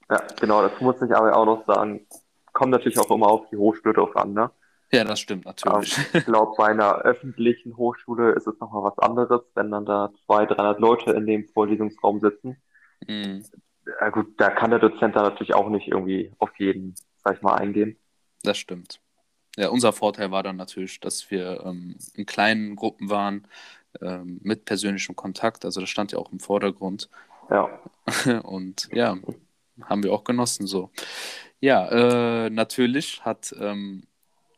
Ja, 0.09 0.21
genau, 0.39 0.61
das 0.61 0.79
muss 0.81 1.01
ich 1.01 1.15
aber 1.15 1.35
auch 1.35 1.45
noch 1.45 1.65
sagen. 1.65 2.05
Kommt 2.53 2.71
natürlich 2.71 2.99
auch 2.99 3.09
immer 3.11 3.27
auf 3.27 3.49
die 3.49 3.57
Hochschule 3.57 3.93
drauf 3.93 4.15
an, 4.15 4.33
ne? 4.33 4.51
Ja, 4.91 5.03
das 5.03 5.19
stimmt 5.19 5.45
natürlich. 5.45 5.97
Ähm, 5.97 6.05
ich 6.13 6.25
glaube, 6.25 6.53
bei 6.57 6.67
einer 6.67 6.99
öffentlichen 6.99 7.75
Hochschule 7.75 8.31
ist 8.31 8.47
es 8.47 8.59
nochmal 8.59 8.83
was 8.83 8.97
anderes, 8.99 9.41
wenn 9.53 9.71
dann 9.71 9.85
da 9.85 10.11
200, 10.25 10.57
300 10.57 10.79
Leute 10.79 11.11
in 11.11 11.25
dem 11.25 11.47
Vorlesungsraum 11.49 12.21
sitzen. 12.21 12.57
Mhm. 13.05 13.43
Ja, 13.99 14.09
gut, 14.09 14.39
da 14.39 14.49
kann 14.49 14.69
der 14.69 14.79
Dozent 14.79 15.15
da 15.15 15.23
natürlich 15.23 15.53
auch 15.53 15.69
nicht 15.69 15.87
irgendwie 15.87 16.31
auf 16.39 16.57
jeden, 16.57 16.95
sag 17.23 17.37
ich 17.37 17.41
mal, 17.41 17.55
eingehen. 17.55 17.97
Das 18.43 18.57
stimmt. 18.57 19.01
Ja, 19.57 19.69
unser 19.69 19.91
Vorteil 19.91 20.31
war 20.31 20.43
dann 20.43 20.55
natürlich, 20.55 20.99
dass 20.99 21.31
wir 21.31 21.63
ähm, 21.65 21.97
in 22.13 22.25
kleinen 22.25 22.75
Gruppen 22.75 23.09
waren, 23.09 23.47
ähm, 24.01 24.39
mit 24.43 24.65
persönlichem 24.65 25.15
Kontakt. 25.15 25.65
Also 25.65 25.81
das 25.81 25.89
stand 25.89 26.11
ja 26.11 26.19
auch 26.19 26.31
im 26.31 26.39
Vordergrund. 26.39 27.09
Ja. 27.49 27.79
Und 28.43 28.89
ja, 28.93 29.17
haben 29.83 30.03
wir 30.03 30.13
auch 30.13 30.23
genossen 30.23 30.67
so. 30.67 30.91
Ja, 31.59 31.87
äh, 32.45 32.49
natürlich 32.49 33.25
hat 33.25 33.55
ähm, 33.59 34.03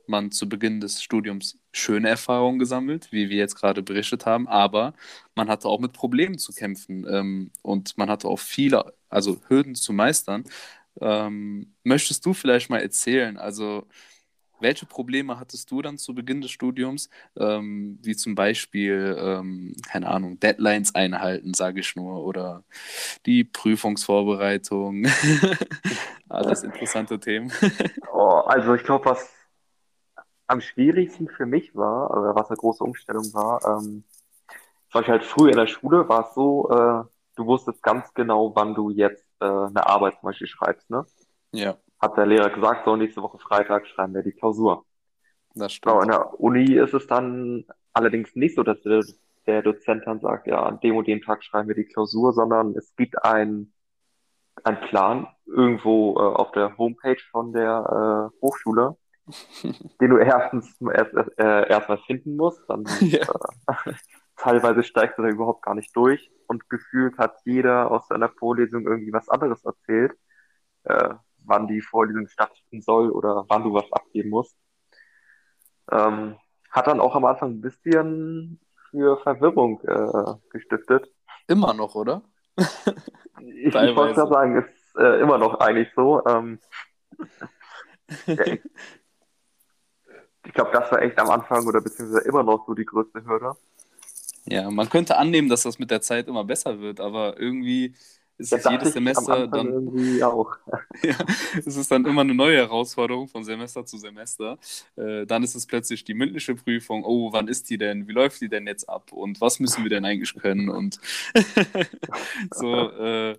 man 0.10 0.32
zu 0.32 0.50
Beginn 0.50 0.82
des 0.82 1.02
Studiums 1.04 1.58
schöne 1.72 2.10
Erfahrungen 2.10 2.60
gesammelt, 2.60 3.12
wie 3.12 3.30
wir 3.30 3.38
jetzt 3.38 3.56
gerade 3.56 3.84
berichtet 3.84 4.26
haben, 4.26 4.48
aber 4.48 4.94
man 5.36 5.50
hatte 5.50 5.68
auch 5.68 5.80
mit 5.80 5.94
Problemen 5.94 6.38
zu 6.38 6.54
kämpfen 6.54 7.06
ähm, 7.10 7.52
und 7.62 7.98
man 7.98 8.10
hatte 8.10 8.28
auch 8.28 8.40
viele, 8.40 8.94
also 9.10 9.40
Hürden 9.48 9.76
zu 9.76 9.94
meistern. 9.94 10.44
Ähm, 11.02 11.76
möchtest 11.84 12.26
du 12.26 12.34
vielleicht 12.34 12.70
mal 12.70 12.82
erzählen, 12.82 13.38
also 13.38 13.88
welche 14.60 14.86
Probleme 14.86 15.40
hattest 15.40 15.72
du 15.72 15.82
dann 15.82 15.98
zu 15.98 16.14
Beginn 16.14 16.42
des 16.42 16.52
Studiums, 16.52 17.10
ähm, 17.38 17.98
wie 18.02 18.16
zum 18.16 18.36
Beispiel, 18.36 19.16
ähm, 19.20 19.76
keine 19.88 20.08
Ahnung, 20.08 20.40
Deadlines 20.40 20.96
einhalten, 20.96 21.54
sage 21.54 21.80
ich 21.80 21.96
nur, 21.96 22.24
oder 22.24 22.64
die 23.26 23.44
Prüfungsvorbereitung? 23.44 25.06
Alles 26.30 26.64
interessante 26.64 27.20
Themen. 27.20 27.52
Oh, 28.12 28.42
also 28.46 28.76
ich 28.76 28.84
glaube, 28.84 29.06
was 29.06 29.39
am 30.50 30.62
schwierigsten 30.62 31.30
für 31.30 31.48
mich 31.48 31.76
war, 31.76 32.12
oder 32.12 32.36
was 32.36 32.50
eine 32.50 32.58
große 32.58 32.84
Umstellung 32.84 33.34
war, 33.34 33.62
ähm, 33.66 34.06
zum 34.92 35.02
Beispiel 35.02 35.14
halt 35.14 35.26
früher 35.26 35.52
in 35.52 35.58
der 35.58 35.68
Schule 35.68 36.10
war 36.10 36.28
es 36.30 36.36
so, 36.36 36.70
äh, 36.72 37.04
du 37.36 37.46
wusstest 37.48 37.84
ganz 37.84 38.14
genau, 38.16 38.56
wann 38.56 38.76
du 38.76 38.90
jetzt 38.92 39.26
äh, 39.42 39.46
eine 39.46 39.88
Arbeit 39.88 40.16
zum 40.20 40.28
Beispiel 40.28 40.48
schreibst, 40.48 40.90
ne? 40.92 41.08
Ja, 41.52 41.80
Hat 42.00 42.18
der 42.18 42.26
Lehrer 42.28 42.50
gesagt, 42.52 42.86
so 42.86 42.96
nächste 42.98 43.22
Woche 43.22 43.40
Freitag 43.40 43.88
schreiben 43.88 44.14
wir 44.16 44.24
die 44.24 44.34
Klausur. 44.34 44.86
das 45.56 45.74
Genau, 45.84 46.02
in 46.02 46.10
stimmt. 46.10 46.10
der 46.10 46.40
Uni 46.40 46.74
ist 46.74 46.94
es 46.94 47.08
dann 47.08 47.66
allerdings 47.94 48.36
nicht 48.36 48.56
so, 48.56 48.64
dass 48.64 48.82
der, 48.84 49.04
der 49.48 49.62
Dozent 49.64 50.04
dann 50.06 50.20
sagt, 50.20 50.48
ja, 50.48 50.62
an 50.64 50.80
dem 50.82 50.98
und 50.98 51.08
dem 51.08 51.22
Tag 51.22 51.44
schreiben 51.44 51.68
wir 51.70 51.76
die 51.76 51.86
Klausur, 51.86 52.34
sondern 52.34 52.76
es 52.76 52.96
gibt 52.96 53.24
einen, 53.24 53.74
einen 54.66 54.82
Plan 54.90 55.28
irgendwo 55.48 56.16
äh, 56.18 56.22
auf 56.24 56.54
der 56.54 56.78
Homepage 56.78 57.22
von 57.32 57.54
der 57.54 58.32
äh, 58.34 58.42
Hochschule, 58.42 58.98
den 60.02 60.10
du 60.10 60.18
erstens 60.18 60.76
erst, 60.82 61.14
äh, 61.38 61.70
erstmal 61.70 62.00
finden 62.00 62.36
musst, 62.36 62.62
dann 62.68 62.84
Ja, 63.02 63.28
äh, 63.68 63.94
teilweise 64.38 64.84
steigst 64.84 65.18
du 65.18 65.24
da 65.24 65.30
überhaupt 65.30 65.64
gar 65.64 65.76
nicht 65.76 65.96
durch 65.96 66.32
und 66.48 66.70
gefühlt 66.70 67.18
hat 67.18 67.38
jeder 67.46 67.92
aus 67.92 68.08
seiner 68.08 68.30
Vorlesung 68.30 68.86
irgendwie 68.86 69.14
was 69.14 69.30
anderes 69.30 69.64
erzählt, 69.66 70.14
äh, 70.84 71.14
wann 71.46 71.68
die 71.68 71.82
Vorlesung 71.82 72.28
stattfinden 72.28 72.82
soll 72.82 73.10
oder 73.12 73.46
wann 73.48 73.64
du 73.64 73.74
was 73.74 73.92
abgeben 73.92 74.30
musst. 74.30 74.56
Ähm, 75.92 76.38
hat 76.70 76.88
dann 76.88 77.00
auch 77.00 77.16
am 77.16 77.26
Anfang 77.26 77.52
ein 77.52 77.62
bisschen 77.62 78.60
für 78.90 79.18
Verwirrung 79.22 79.82
äh, 79.82 80.34
gestiftet. 80.52 81.08
immer 81.48 81.74
noch, 81.74 81.96
oder? 81.96 82.24
Ich, 83.42 83.74
wollte 83.74 84.28
sagen, 84.28 84.58
ist 84.58 84.96
äh, 84.98 85.20
immer 85.22 85.38
noch 85.38 85.60
eigentlich 85.60 85.90
so. 85.96 86.26
Ähm, 86.26 86.60
ja, 88.28 88.58
ich 90.46 90.54
glaube, 90.54 90.72
das 90.72 90.92
war 90.92 91.02
echt 91.02 91.18
am 91.20 91.30
Anfang 91.30 91.66
oder 91.66 91.82
beziehungsweise 91.82 92.28
immer 92.28 92.44
noch 92.44 92.66
so 92.66 92.74
die 92.74 92.86
größte 92.86 93.26
Hürde. 93.26 93.56
Ja, 94.46 94.70
man 94.70 94.90
könnte 94.90 95.18
annehmen, 95.18 95.50
dass 95.50 95.64
das 95.64 95.80
mit 95.80 95.92
der 95.92 96.02
Zeit 96.02 96.28
immer 96.28 96.44
besser 96.44 96.80
wird, 96.80 97.00
aber 97.00 97.40
irgendwie 97.40 97.94
ist 98.40 98.54
es 98.54 98.64
jedes 98.64 98.94
Semester 98.94 99.48
dann, 99.48 99.68
irgendwie 99.68 100.24
auch. 100.24 100.56
ja, 101.04 101.16
es 101.58 101.76
ist 101.76 101.92
dann 101.92 102.06
immer 102.06 102.22
eine 102.22 102.34
neue 102.34 102.58
Herausforderung 102.58 103.28
von 103.28 103.44
Semester 103.44 103.86
zu 103.86 103.98
Semester. 103.98 104.58
Äh, 104.96 105.26
dann 105.26 105.44
ist 105.44 105.56
es 105.56 105.68
plötzlich 105.68 106.06
die 106.06 106.14
mündliche 106.14 106.56
Prüfung. 106.56 107.04
Oh, 107.04 107.34
wann 107.34 107.50
ist 107.50 107.70
die 107.70 107.78
denn? 107.78 108.08
Wie 108.08 108.14
läuft 108.14 108.40
die 108.40 108.48
denn 108.48 108.66
jetzt 108.66 108.88
ab? 108.88 109.12
Und 109.12 109.42
was 109.42 109.60
müssen 109.60 109.84
wir 109.84 109.90
denn 109.90 110.06
eigentlich 110.06 110.34
können? 110.36 110.70
Und 110.70 111.02
so 112.56 112.90
äh, 112.92 113.38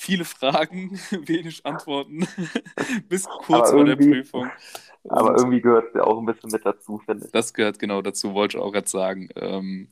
viele 0.00 0.24
Fragen, 0.24 0.98
wenig 1.12 1.66
Antworten, 1.66 2.26
bis 3.08 3.30
kurz 3.38 3.72
vor 3.72 3.84
der 3.84 3.96
Prüfung. 3.96 4.52
aber 5.08 5.34
irgendwie 5.36 5.60
gehört 5.60 5.88
es 5.88 5.94
ja 5.94 6.04
auch 6.04 6.18
ein 6.18 6.26
bisschen 6.26 6.50
mit 6.50 6.64
dazu, 6.66 6.98
finde 6.98 7.28
ich. 7.28 7.32
das 7.32 7.54
gehört 7.54 7.78
genau 7.78 8.02
dazu, 8.02 8.34
wollte 8.34 8.58
ich 8.58 8.62
auch 8.62 8.72
gerade 8.72 8.88
sagen. 8.88 9.28
Ähm, 9.36 9.88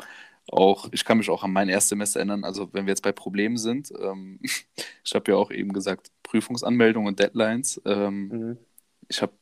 auch, 0.51 0.89
ich 0.93 1.05
kann 1.05 1.19
mich 1.19 1.29
auch 1.31 1.45
an 1.45 1.53
mein 1.53 1.69
Erstsemester 1.69 2.21
erinnern, 2.21 2.45
also 2.45 2.73
wenn 2.73 2.87
wir 2.87 2.93
jetzt 2.93 3.03
bei 3.03 3.13
Problemen 3.13 3.57
sind, 3.59 3.93
ähm, 4.01 4.41
ich 5.05 5.15
habe 5.15 5.33
ja 5.33 5.37
auch 5.37 5.51
eben 5.51 5.73
gesagt, 5.73 6.11
Prüfungsanmeldungen 6.23 7.09
und 7.09 7.19
Deadlines. 7.21 7.81
Ähm, 7.85 8.33
Mhm. 8.33 8.59
ich 9.09 9.23
habe 9.23 9.35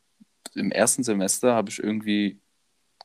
im 0.55 0.73
ersten 0.73 1.05
Semester 1.05 1.55
habe 1.55 1.71
ich 1.71 1.81
irgendwie 1.83 2.41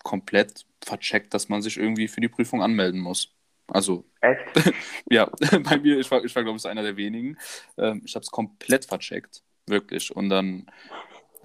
komplett 0.03 0.65
vercheckt, 0.83 1.33
dass 1.33 1.49
man 1.49 1.61
sich 1.63 1.77
irgendwie 1.77 2.07
für 2.09 2.21
die 2.21 2.29
Prüfung 2.29 2.61
anmelden 2.63 3.01
muss. 3.01 3.35
Also, 3.71 4.05
Echt? 4.19 4.41
ja, 5.09 5.29
bei 5.63 5.77
mir, 5.79 5.99
ich 5.99 6.11
war, 6.11 6.23
ich 6.23 6.35
war 6.35 6.43
glaube 6.43 6.57
ich, 6.57 6.65
einer 6.65 6.83
der 6.83 6.97
wenigen. 6.97 7.37
Ähm, 7.77 8.01
ich 8.05 8.15
habe 8.15 8.23
es 8.23 8.29
komplett 8.29 8.85
vercheckt, 8.85 9.43
wirklich. 9.65 10.15
Und 10.15 10.29
dann 10.29 10.65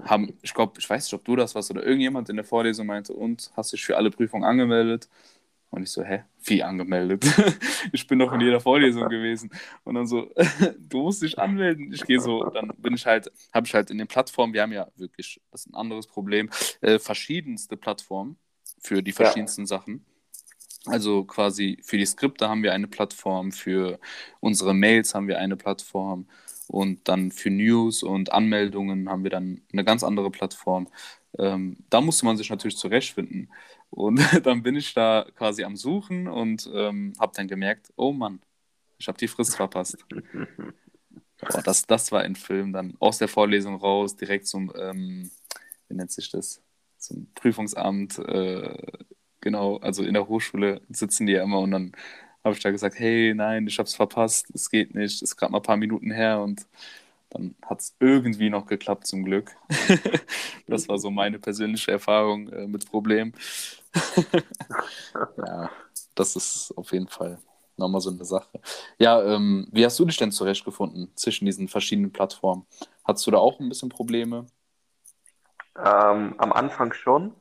haben, 0.04 0.36
ich 0.42 0.52
glaube, 0.52 0.74
ich 0.78 0.88
weiß 0.88 1.04
nicht, 1.04 1.14
ob 1.14 1.24
du 1.24 1.36
das 1.36 1.54
warst 1.54 1.70
oder 1.70 1.84
irgendjemand 1.84 2.28
in 2.28 2.36
der 2.36 2.44
Vorlesung 2.44 2.86
meinte, 2.86 3.12
und 3.12 3.50
hast 3.56 3.72
dich 3.72 3.84
für 3.84 3.96
alle 3.96 4.10
Prüfungen 4.10 4.44
angemeldet? 4.44 5.08
Und 5.70 5.82
ich 5.82 5.90
so, 5.90 6.02
hä, 6.02 6.24
wie 6.44 6.62
angemeldet? 6.62 7.24
Ich 7.92 8.06
bin 8.06 8.18
doch 8.18 8.32
in 8.32 8.40
jeder 8.40 8.60
Vorlesung 8.60 9.08
gewesen. 9.08 9.50
Und 9.84 9.94
dann 9.94 10.06
so, 10.06 10.30
du 10.78 11.02
musst 11.02 11.22
dich 11.22 11.38
anmelden. 11.38 11.92
Ich 11.92 12.04
gehe 12.04 12.20
so, 12.20 12.44
dann 12.50 12.72
bin 12.78 12.94
ich 12.94 13.06
halt, 13.06 13.30
habe 13.54 13.66
ich 13.66 13.74
halt 13.74 13.90
in 13.90 13.98
den 13.98 14.08
Plattformen, 14.08 14.52
wir 14.52 14.62
haben 14.62 14.72
ja 14.72 14.88
wirklich, 14.96 15.40
das 15.52 15.62
ist 15.62 15.66
ein 15.68 15.74
anderes 15.74 16.06
Problem, 16.06 16.50
äh, 16.80 16.98
verschiedenste 16.98 17.76
Plattformen 17.76 18.36
für 18.80 19.02
die 19.02 19.12
Ja. 19.12 19.16
verschiedensten 19.16 19.66
Sachen. 19.66 20.04
Also 20.86 21.24
quasi 21.24 21.78
für 21.82 21.98
die 21.98 22.06
Skripte 22.06 22.48
haben 22.48 22.62
wir 22.62 22.72
eine 22.72 22.86
Plattform, 22.86 23.52
für 23.52 23.98
unsere 24.40 24.74
Mails 24.74 25.14
haben 25.14 25.28
wir 25.28 25.38
eine 25.38 25.56
Plattform 25.56 26.26
und 26.68 27.08
dann 27.08 27.30
für 27.32 27.50
News 27.50 28.02
und 28.02 28.32
Anmeldungen 28.32 29.08
haben 29.08 29.24
wir 29.24 29.30
dann 29.30 29.62
eine 29.72 29.84
ganz 29.84 30.04
andere 30.04 30.30
Plattform. 30.30 30.88
Ähm, 31.38 31.76
da 31.90 32.00
musste 32.00 32.24
man 32.26 32.36
sich 32.36 32.50
natürlich 32.50 32.76
zurechtfinden. 32.76 33.52
Und 33.90 34.20
dann 34.46 34.62
bin 34.62 34.76
ich 34.76 34.94
da 34.94 35.26
quasi 35.36 35.64
am 35.64 35.76
Suchen 35.76 36.28
und 36.28 36.68
ähm, 36.72 37.14
habe 37.18 37.32
dann 37.36 37.48
gemerkt, 37.48 37.92
oh 37.96 38.12
Mann, 38.12 38.40
ich 38.98 39.08
habe 39.08 39.18
die 39.18 39.28
Frist 39.28 39.56
verpasst. 39.56 39.98
Boah, 41.48 41.62
das, 41.62 41.86
das 41.86 42.12
war 42.12 42.22
ein 42.22 42.36
Film. 42.36 42.72
Dann 42.72 42.96
aus 42.98 43.18
der 43.18 43.28
Vorlesung 43.28 43.76
raus, 43.76 44.16
direkt 44.16 44.46
zum, 44.46 44.72
ähm, 44.76 45.30
wie 45.88 45.94
nennt 45.94 46.10
sich 46.10 46.30
das? 46.30 46.62
Zum 46.98 47.26
Prüfungsamt. 47.34 48.18
Äh, 48.18 48.76
genau, 49.40 49.78
also 49.78 50.02
in 50.02 50.14
der 50.14 50.28
Hochschule 50.28 50.80
sitzen 50.88 51.26
die 51.26 51.34
ja 51.34 51.42
immer 51.42 51.60
und 51.60 51.70
dann 51.70 51.92
habe 52.44 52.54
ich 52.54 52.62
da 52.62 52.70
gesagt, 52.70 52.98
hey, 52.98 53.34
nein, 53.34 53.66
ich 53.66 53.78
habe 53.78 53.86
es 53.86 53.94
verpasst, 53.94 54.50
es 54.54 54.70
geht 54.70 54.94
nicht, 54.94 55.22
ist 55.22 55.36
gerade 55.36 55.52
mal 55.52 55.58
ein 55.58 55.62
paar 55.62 55.76
Minuten 55.76 56.12
her 56.12 56.40
und 56.40 56.66
dann 57.30 57.56
hat 57.64 57.80
es 57.80 57.96
irgendwie 57.98 58.50
noch 58.50 58.66
geklappt, 58.66 59.06
zum 59.06 59.24
Glück. 59.24 59.56
das 60.68 60.88
war 60.88 60.98
so 60.98 61.10
meine 61.10 61.38
persönliche 61.38 61.90
Erfahrung 61.90 62.48
äh, 62.48 62.66
mit 62.66 62.88
Problemen. 62.88 63.34
ja, 65.46 65.70
das 66.14 66.36
ist 66.36 66.72
auf 66.76 66.92
jeden 66.92 67.08
Fall 67.08 67.38
nochmal 67.76 68.00
so 68.00 68.10
eine 68.10 68.24
Sache. 68.24 68.60
Ja, 68.98 69.22
ähm, 69.22 69.68
wie 69.72 69.84
hast 69.84 69.98
du 69.98 70.04
dich 70.04 70.16
denn 70.16 70.32
zurechtgefunden 70.32 71.10
zwischen 71.14 71.46
diesen 71.46 71.68
verschiedenen 71.68 72.12
Plattformen? 72.12 72.66
Hattest 73.04 73.26
du 73.26 73.30
da 73.30 73.38
auch 73.38 73.60
ein 73.60 73.68
bisschen 73.68 73.88
Probleme? 73.88 74.46
Ähm, 75.76 76.34
am 76.38 76.52
Anfang 76.52 76.92
schon, 76.92 77.34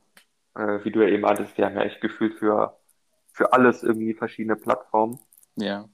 äh, 0.55 0.83
wie 0.85 0.91
du 0.91 1.01
ja 1.01 1.09
eben 1.09 1.21
meintest, 1.21 1.57
wir 1.57 1.65
haben 1.65 1.75
ja 1.75 1.83
echt 1.83 2.01
gefühlt 2.01 2.35
für, 2.39 2.77
für 3.33 3.53
alles 3.53 3.83
irgendwie 3.83 4.13
verschiedene 4.15 4.55
Plattformen. 4.57 5.19
Ja, 5.55 5.89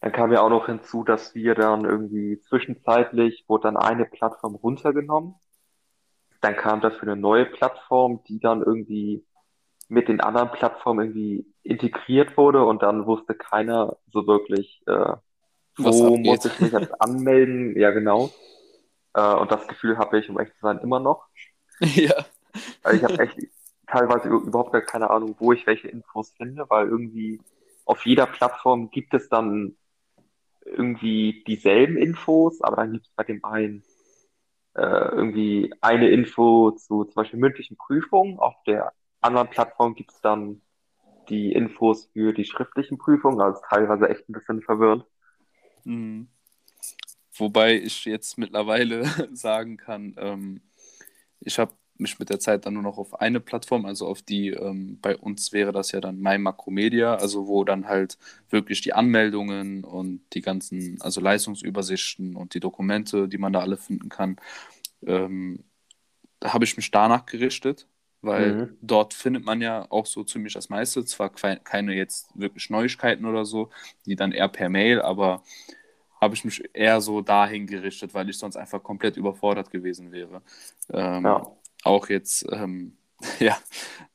Dann 0.00 0.10
kam 0.12 0.32
ja 0.32 0.40
auch 0.40 0.48
noch 0.48 0.64
hinzu, 0.68 1.04
dass 1.04 1.34
wir 1.34 1.54
dann 1.54 1.84
irgendwie 1.84 2.40
zwischenzeitlich 2.40 3.44
wurde 3.46 3.64
dann 3.64 3.76
eine 3.76 4.06
Plattform 4.06 4.54
runtergenommen. 4.54 5.34
Dann 6.40 6.56
kam 6.56 6.80
dafür 6.80 7.02
eine 7.12 7.16
neue 7.20 7.46
Plattform, 7.46 8.22
die 8.24 8.38
dann 8.40 8.62
irgendwie 8.62 9.26
mit 9.88 10.08
den 10.08 10.20
anderen 10.20 10.50
Plattformen 10.52 11.06
irgendwie 11.06 11.46
integriert 11.62 12.36
wurde 12.36 12.64
und 12.64 12.82
dann 12.82 13.06
wusste 13.06 13.34
keiner 13.34 13.98
so 14.12 14.26
wirklich, 14.26 14.82
äh, 14.86 15.16
wo 15.78 16.18
muss 16.18 16.44
ich 16.46 16.60
mich 16.60 16.72
jetzt 16.72 16.92
anmelden? 17.00 17.78
Ja, 17.78 17.90
genau. 17.92 18.32
Äh, 19.14 19.34
und 19.36 19.52
das 19.52 19.68
Gefühl 19.68 19.98
habe 19.98 20.18
ich, 20.20 20.30
um 20.30 20.38
echt 20.40 20.54
zu 20.54 20.60
sein, 20.62 20.78
immer 20.80 21.00
noch. 21.00 21.28
ja, 21.96 22.26
Also 22.82 22.96
ich 22.96 23.04
habe 23.04 23.18
echt 23.18 23.36
teilweise 23.86 24.28
überhaupt 24.28 24.72
gar 24.72 24.82
keine 24.82 25.10
Ahnung, 25.10 25.36
wo 25.38 25.52
ich 25.52 25.66
welche 25.66 25.88
Infos 25.88 26.32
finde, 26.36 26.68
weil 26.68 26.88
irgendwie 26.88 27.40
auf 27.84 28.04
jeder 28.04 28.26
Plattform 28.26 28.90
gibt 28.90 29.14
es 29.14 29.28
dann 29.28 29.76
irgendwie 30.64 31.44
dieselben 31.46 31.96
Infos, 31.96 32.60
aber 32.60 32.76
dann 32.76 32.92
gibt 32.92 33.06
es 33.06 33.12
bei 33.14 33.22
dem 33.22 33.44
einen 33.44 33.84
äh, 34.74 34.80
irgendwie 34.82 35.72
eine 35.80 36.08
Info 36.10 36.72
zu 36.72 37.04
zum 37.04 37.14
Beispiel 37.14 37.38
mündlichen 37.38 37.76
Prüfungen. 37.76 38.38
Auf 38.38 38.54
der 38.66 38.92
anderen 39.20 39.48
Plattform 39.48 39.94
gibt 39.94 40.12
es 40.12 40.20
dann 40.20 40.60
die 41.28 41.52
Infos 41.52 42.10
für 42.12 42.32
die 42.32 42.44
schriftlichen 42.44 42.98
Prüfungen, 42.98 43.40
also 43.40 43.60
teilweise 43.68 44.08
echt 44.08 44.28
ein 44.28 44.32
bisschen 44.32 44.62
verwirrend. 44.62 45.04
Mhm. 45.84 46.28
Wobei 47.38 47.74
ich 47.74 48.04
jetzt 48.04 48.38
mittlerweile 48.38 49.04
sagen 49.34 49.76
kann, 49.76 50.14
ähm, 50.18 50.60
ich 51.40 51.58
habe 51.58 51.72
mich 52.00 52.18
mit 52.18 52.30
der 52.30 52.40
Zeit 52.40 52.66
dann 52.66 52.74
nur 52.74 52.82
noch 52.82 52.98
auf 52.98 53.20
eine 53.20 53.40
Plattform, 53.40 53.86
also 53.86 54.06
auf 54.06 54.22
die, 54.22 54.50
ähm, 54.50 54.98
bei 55.00 55.16
uns 55.16 55.52
wäre 55.52 55.72
das 55.72 55.92
ja 55.92 56.00
dann 56.00 56.20
My 56.20 56.38
Makromedia, 56.38 57.14
also 57.14 57.46
wo 57.46 57.64
dann 57.64 57.86
halt 57.88 58.18
wirklich 58.50 58.80
die 58.80 58.92
Anmeldungen 58.92 59.84
und 59.84 60.20
die 60.32 60.42
ganzen, 60.42 61.00
also 61.00 61.20
Leistungsübersichten 61.20 62.36
und 62.36 62.54
die 62.54 62.60
Dokumente, 62.60 63.28
die 63.28 63.38
man 63.38 63.52
da 63.52 63.60
alle 63.60 63.76
finden 63.76 64.08
kann, 64.08 64.36
ähm, 65.06 65.64
da 66.40 66.52
habe 66.52 66.64
ich 66.64 66.76
mich 66.76 66.90
danach 66.90 67.26
gerichtet, 67.26 67.86
weil 68.22 68.54
mhm. 68.54 68.78
dort 68.82 69.14
findet 69.14 69.44
man 69.44 69.60
ja 69.60 69.86
auch 69.90 70.06
so 70.06 70.24
ziemlich 70.24 70.54
das 70.54 70.68
meiste, 70.68 71.04
zwar 71.04 71.30
keine 71.30 71.94
jetzt 71.94 72.28
wirklich 72.34 72.70
Neuigkeiten 72.70 73.24
oder 73.24 73.44
so, 73.44 73.70
die 74.04 74.16
dann 74.16 74.32
eher 74.32 74.48
per 74.48 74.68
Mail, 74.68 75.00
aber 75.00 75.42
habe 76.20 76.34
ich 76.34 76.44
mich 76.44 76.62
eher 76.72 77.00
so 77.00 77.20
dahin 77.20 77.66
gerichtet, 77.66 78.14
weil 78.14 78.28
ich 78.28 78.38
sonst 78.38 78.56
einfach 78.56 78.82
komplett 78.82 79.16
überfordert 79.16 79.70
gewesen 79.70 80.12
wäre. 80.12 80.42
Ähm, 80.90 81.24
ja. 81.24 81.56
Auch 81.86 82.08
jetzt, 82.08 82.44
ähm, 82.50 82.96
ja, 83.38 83.56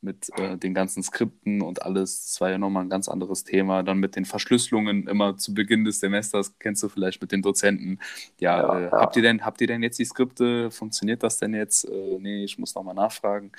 mit 0.01 0.29
äh, 0.37 0.57
den 0.57 0.73
ganzen 0.73 1.03
Skripten 1.03 1.61
und 1.61 1.83
alles, 1.83 2.25
das 2.25 2.41
war 2.41 2.51
ja 2.51 2.57
nochmal 2.57 2.83
ein 2.83 2.89
ganz 2.89 3.07
anderes 3.07 3.43
Thema. 3.43 3.81
Dann 3.81 3.97
mit 3.97 4.15
den 4.15 4.25
Verschlüsselungen 4.25 5.07
immer 5.07 5.37
zu 5.37 5.53
Beginn 5.53 5.85
des 5.85 5.99
Semesters, 5.99 6.57
kennst 6.59 6.83
du 6.83 6.89
vielleicht 6.89 7.21
mit 7.21 7.31
den 7.31 7.41
Dozenten. 7.41 7.99
Ja, 8.39 8.57
ja, 8.57 8.79
äh, 8.79 8.83
ja. 8.83 8.91
habt 8.91 9.15
ihr 9.15 9.21
denn, 9.21 9.45
habt 9.45 9.61
ihr 9.61 9.67
denn 9.67 9.83
jetzt 9.83 9.99
die 9.99 10.05
Skripte? 10.05 10.69
Funktioniert 10.69 11.23
das 11.23 11.37
denn 11.37 11.53
jetzt? 11.53 11.85
Äh, 11.85 12.17
nee, 12.19 12.43
ich 12.43 12.57
muss 12.57 12.75
nochmal 12.75 12.95
nachfragen. 12.95 13.51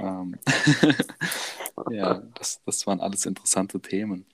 ähm, 0.00 0.36
ja, 1.90 2.22
das, 2.34 2.60
das 2.64 2.86
waren 2.86 3.00
alles 3.00 3.24
interessante 3.24 3.80
Themen. 3.80 4.26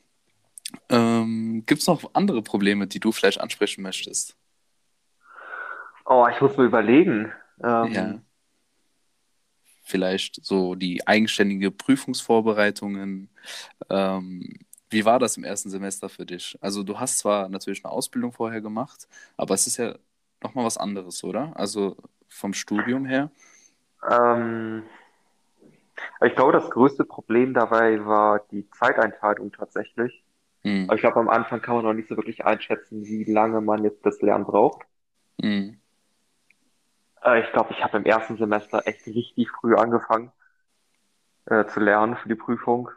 Ähm, 0.88 1.62
Gibt 1.66 1.82
es 1.82 1.86
noch 1.86 2.10
andere 2.14 2.42
Probleme, 2.42 2.86
die 2.86 3.00
du 3.00 3.12
vielleicht 3.12 3.40
ansprechen 3.40 3.82
möchtest? 3.82 4.34
Oh, 6.06 6.26
ich 6.30 6.40
muss 6.40 6.56
mir 6.56 6.64
überlegen. 6.64 7.32
Ähm, 7.62 7.92
ja. 7.92 8.14
Vielleicht 9.84 10.44
so 10.44 10.74
die 10.74 11.06
eigenständige 11.06 11.70
Prüfungsvorbereitungen. 11.70 13.28
Ähm, 13.90 14.58
wie 14.90 15.04
war 15.04 15.18
das 15.18 15.36
im 15.36 15.44
ersten 15.44 15.70
Semester 15.70 16.08
für 16.08 16.26
dich? 16.26 16.58
Also 16.60 16.82
du 16.82 16.98
hast 16.98 17.18
zwar 17.18 17.48
natürlich 17.48 17.84
eine 17.84 17.92
Ausbildung 17.92 18.32
vorher 18.32 18.60
gemacht, 18.60 19.08
aber 19.36 19.54
es 19.54 19.66
ist 19.66 19.76
ja 19.76 19.94
nochmal 20.42 20.64
was 20.64 20.78
anderes, 20.78 21.22
oder? 21.24 21.52
Also 21.54 21.96
vom 22.28 22.54
Studium 22.54 23.04
her. 23.04 23.30
Ähm, 24.08 24.84
ich 26.24 26.34
glaube, 26.34 26.52
das 26.52 26.70
größte 26.70 27.04
Problem 27.04 27.54
dabei 27.54 28.04
war 28.04 28.40
die 28.50 28.68
Zeiteinteilung 28.70 29.52
tatsächlich. 29.52 30.24
Aber 30.86 30.96
ich 30.96 31.00
glaube, 31.02 31.20
am 31.20 31.28
Anfang 31.28 31.62
kann 31.62 31.76
man 31.76 31.84
noch 31.84 31.94
nicht 31.94 32.08
so 32.08 32.16
wirklich 32.16 32.44
einschätzen, 32.44 33.04
wie 33.04 33.24
lange 33.24 33.60
man 33.60 33.84
jetzt 33.84 34.04
das 34.04 34.20
Lernen 34.22 34.44
braucht. 34.44 34.82
Mhm. 35.42 35.80
Äh, 37.24 37.40
ich 37.40 37.52
glaube, 37.52 37.72
ich 37.72 37.82
habe 37.82 37.96
im 37.96 38.04
ersten 38.04 38.36
Semester 38.36 38.82
echt 38.86 39.06
richtig 39.06 39.50
früh 39.50 39.74
angefangen 39.74 40.32
äh, 41.46 41.64
zu 41.66 41.80
lernen 41.80 42.16
für 42.16 42.28
die 42.28 42.34
Prüfung. 42.34 42.90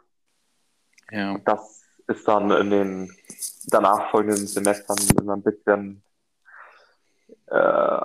Ja. 1.10 1.32
Und 1.32 1.48
das 1.48 1.84
ist 2.06 2.26
dann 2.28 2.50
in 2.50 2.70
den 2.70 3.16
danach 3.66 4.10
folgenden 4.10 4.46
Semestern 4.46 4.96
immer 5.18 5.36
ein 5.36 5.42
bisschen 5.42 6.02
äh, 7.46 8.00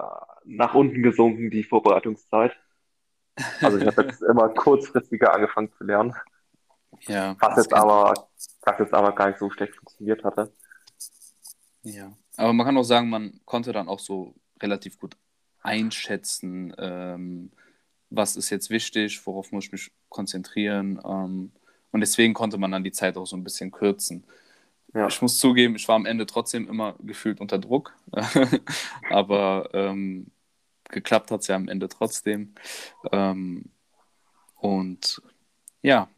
nach 0.45 0.73
unten 0.73 1.03
gesunken, 1.03 1.49
die 1.49 1.63
Vorbereitungszeit. 1.63 2.53
Also 3.61 3.77
ich 3.77 3.87
habe 3.87 4.03
jetzt 4.03 4.21
immer 4.29 4.49
kurzfristiger 4.49 5.33
angefangen 5.33 5.71
zu 5.73 5.83
lernen. 5.83 6.15
Ja, 7.01 7.35
was 7.39 7.57
jetzt 7.57 7.73
aber, 7.73 8.13
was 8.61 8.79
jetzt 8.79 8.93
aber 8.93 9.13
gar 9.13 9.27
nicht 9.27 9.39
so 9.39 9.49
schlecht 9.49 9.75
funktioniert 9.75 10.23
hatte. 10.23 10.53
Ja, 11.81 12.13
aber 12.37 12.53
man 12.53 12.65
kann 12.65 12.77
auch 12.77 12.83
sagen, 12.83 13.09
man 13.09 13.41
konnte 13.45 13.73
dann 13.73 13.89
auch 13.89 13.99
so 13.99 14.35
relativ 14.61 14.97
gut 14.97 15.17
einschätzen, 15.63 16.73
ähm, 16.77 17.51
was 18.09 18.35
ist 18.35 18.49
jetzt 18.49 18.69
wichtig, 18.69 19.25
worauf 19.25 19.51
muss 19.51 19.65
ich 19.65 19.71
mich 19.71 19.91
konzentrieren. 20.09 20.99
Ähm, 21.03 21.51
und 21.91 21.99
deswegen 22.01 22.33
konnte 22.33 22.57
man 22.57 22.71
dann 22.71 22.83
die 22.83 22.91
Zeit 22.91 23.17
auch 23.17 23.25
so 23.25 23.35
ein 23.35 23.43
bisschen 23.43 23.71
kürzen. 23.71 24.25
Ja. 24.93 25.07
Ich 25.07 25.21
muss 25.21 25.39
zugeben, 25.39 25.75
ich 25.75 25.87
war 25.87 25.95
am 25.95 26.05
Ende 26.05 26.25
trotzdem 26.25 26.69
immer 26.69 26.95
gefühlt 26.99 27.39
unter 27.39 27.57
Druck, 27.57 27.95
aber 29.09 29.69
ähm, 29.73 30.27
geklappt 30.89 31.31
hat 31.31 31.41
es 31.41 31.47
ja 31.47 31.55
am 31.55 31.67
Ende 31.67 31.89
trotzdem. 31.89 32.53
Ähm, 33.11 33.71
und 34.55 35.21
ja, 35.81 36.09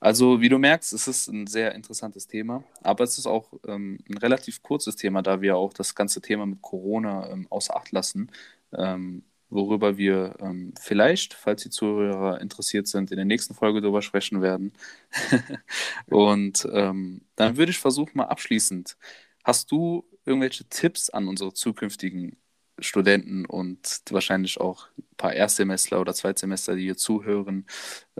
also, 0.00 0.40
wie 0.40 0.48
du 0.48 0.58
merkst, 0.58 0.92
es 0.94 1.06
ist 1.06 1.28
ein 1.28 1.46
sehr 1.46 1.74
interessantes 1.74 2.26
Thema, 2.26 2.64
aber 2.82 3.04
es 3.04 3.18
ist 3.18 3.26
auch 3.26 3.52
ähm, 3.66 3.98
ein 4.08 4.16
relativ 4.16 4.62
kurzes 4.62 4.96
Thema, 4.96 5.22
da 5.22 5.40
wir 5.42 5.56
auch 5.56 5.74
das 5.74 5.94
ganze 5.94 6.22
Thema 6.22 6.46
mit 6.46 6.62
Corona 6.62 7.30
ähm, 7.30 7.46
außer 7.50 7.76
Acht 7.76 7.92
lassen, 7.92 8.30
ähm, 8.76 9.24
worüber 9.48 9.96
wir 9.96 10.36
ähm, 10.40 10.72
vielleicht, 10.80 11.34
falls 11.34 11.62
die 11.62 11.70
Zuhörer 11.70 12.40
interessiert 12.40 12.86
sind, 12.86 13.10
in 13.10 13.16
der 13.16 13.24
nächsten 13.24 13.54
Folge 13.54 13.80
darüber 13.80 14.02
sprechen 14.02 14.42
werden. 14.42 14.72
Und 16.06 16.68
ähm, 16.72 17.22
dann 17.36 17.56
würde 17.56 17.70
ich 17.70 17.78
versuchen, 17.78 18.12
mal 18.14 18.26
abschließend, 18.26 18.96
hast 19.44 19.70
du 19.72 20.04
irgendwelche 20.24 20.64
Tipps 20.68 21.10
an 21.10 21.28
unsere 21.28 21.52
zukünftigen 21.52 22.36
Studenten 22.82 23.46
und 23.46 24.02
wahrscheinlich 24.10 24.60
auch 24.60 24.88
ein 24.98 25.16
paar 25.16 25.34
Erstsemestler 25.34 26.00
oder 26.00 26.14
Zweitsemester, 26.14 26.74
die 26.76 26.84
hier 26.84 26.96
zuhören, 26.96 27.66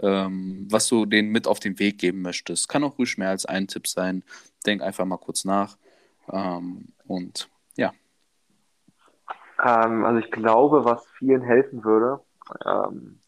ähm, 0.01 0.67
was 0.69 0.87
du 0.87 1.05
denen 1.05 1.29
mit 1.29 1.47
auf 1.47 1.59
den 1.59 1.79
Weg 1.79 1.97
geben 1.97 2.21
möchtest. 2.21 2.69
Kann 2.69 2.83
auch 2.83 2.97
ruhig 2.97 3.17
mehr 3.17 3.29
als 3.29 3.45
ein 3.45 3.67
Tipp 3.67 3.87
sein. 3.87 4.23
Denk 4.65 4.81
einfach 4.81 5.05
mal 5.05 5.17
kurz 5.17 5.45
nach. 5.45 5.77
Ähm, 6.31 6.89
und 7.05 7.49
ja. 7.77 7.93
Ähm, 9.61 10.05
also 10.05 10.19
ich 10.19 10.31
glaube, 10.31 10.85
was 10.85 11.05
vielen 11.17 11.41
helfen 11.41 11.83
würde, 11.83 12.21
ähm, 12.65 13.19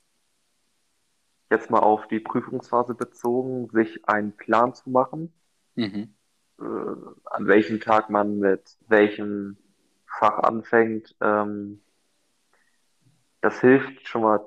jetzt 1.49 1.69
mal 1.69 1.79
auf 1.79 2.07
die 2.07 2.19
Prüfungsphase 2.19 2.95
bezogen, 2.95 3.69
sich 3.69 4.07
einen 4.07 4.35
Plan 4.35 4.73
zu 4.73 4.89
machen, 4.89 5.33
mhm. 5.75 6.13
äh, 6.59 6.63
an 7.25 7.47
welchem 7.47 7.79
Tag 7.79 8.09
man 8.09 8.39
mit 8.39 8.77
welchem 8.87 9.57
Fach 10.07 10.39
anfängt. 10.39 11.15
Ähm, 11.21 11.81
das 13.41 13.59
hilft 13.61 14.07
schon 14.07 14.23
mal 14.23 14.39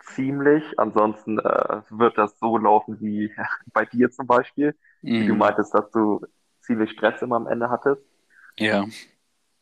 ziemlich. 0.00 0.62
Ansonsten 0.78 1.38
äh, 1.38 1.82
wird 1.90 2.18
das 2.18 2.38
so 2.38 2.58
laufen 2.58 3.00
wie 3.00 3.32
bei 3.72 3.84
dir 3.86 4.10
zum 4.10 4.26
Beispiel, 4.26 4.76
mm. 5.02 5.08
wie 5.08 5.26
du 5.26 5.32
mhm. 5.32 5.38
meintest, 5.38 5.74
dass 5.74 5.90
du 5.90 6.20
ziemlich 6.60 6.90
Stress 6.90 7.22
immer 7.22 7.36
am 7.36 7.46
Ende 7.46 7.70
hattest. 7.70 8.02
Ja. 8.58 8.84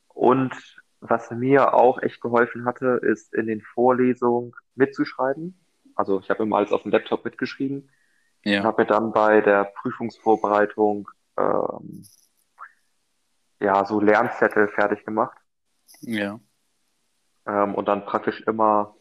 Und 0.08 0.81
was 1.02 1.30
mir 1.32 1.74
auch 1.74 2.00
echt 2.00 2.20
geholfen 2.20 2.64
hatte, 2.64 3.00
ist 3.02 3.34
in 3.34 3.46
den 3.46 3.60
Vorlesungen 3.60 4.54
mitzuschreiben. 4.76 5.58
Also 5.96 6.20
ich 6.20 6.30
habe 6.30 6.44
immer 6.44 6.56
alles 6.56 6.72
auf 6.72 6.82
dem 6.82 6.92
Laptop 6.92 7.24
mitgeschrieben. 7.24 7.90
Ja. 8.44 8.60
Und 8.60 8.66
habe 8.66 8.82
mir 8.82 8.86
dann 8.86 9.12
bei 9.12 9.40
der 9.40 9.64
Prüfungsvorbereitung 9.64 11.08
ähm, 11.36 12.04
ja 13.60 13.84
so 13.84 14.00
Lernzettel 14.00 14.68
fertig 14.68 15.04
gemacht. 15.04 15.36
Ja. 16.00 16.38
Ähm, 17.46 17.74
und 17.74 17.88
dann 17.88 18.04
praktisch 18.04 18.40
immer 18.42 18.94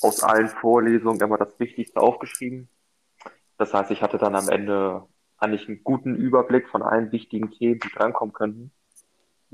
aus 0.00 0.22
allen 0.22 0.48
Vorlesungen 0.48 1.20
immer 1.20 1.38
das 1.38 1.58
Wichtigste 1.58 2.00
aufgeschrieben. 2.00 2.68
Das 3.58 3.74
heißt, 3.74 3.90
ich 3.90 4.00
hatte 4.00 4.18
dann 4.18 4.36
am 4.36 4.48
Ende 4.48 5.06
eigentlich 5.38 5.68
einen 5.68 5.82
guten 5.82 6.14
Überblick 6.14 6.68
von 6.68 6.82
allen 6.82 7.10
wichtigen 7.10 7.50
Themen, 7.50 7.80
die 7.80 7.90
drankommen 7.90 8.32
könnten. 8.32 8.72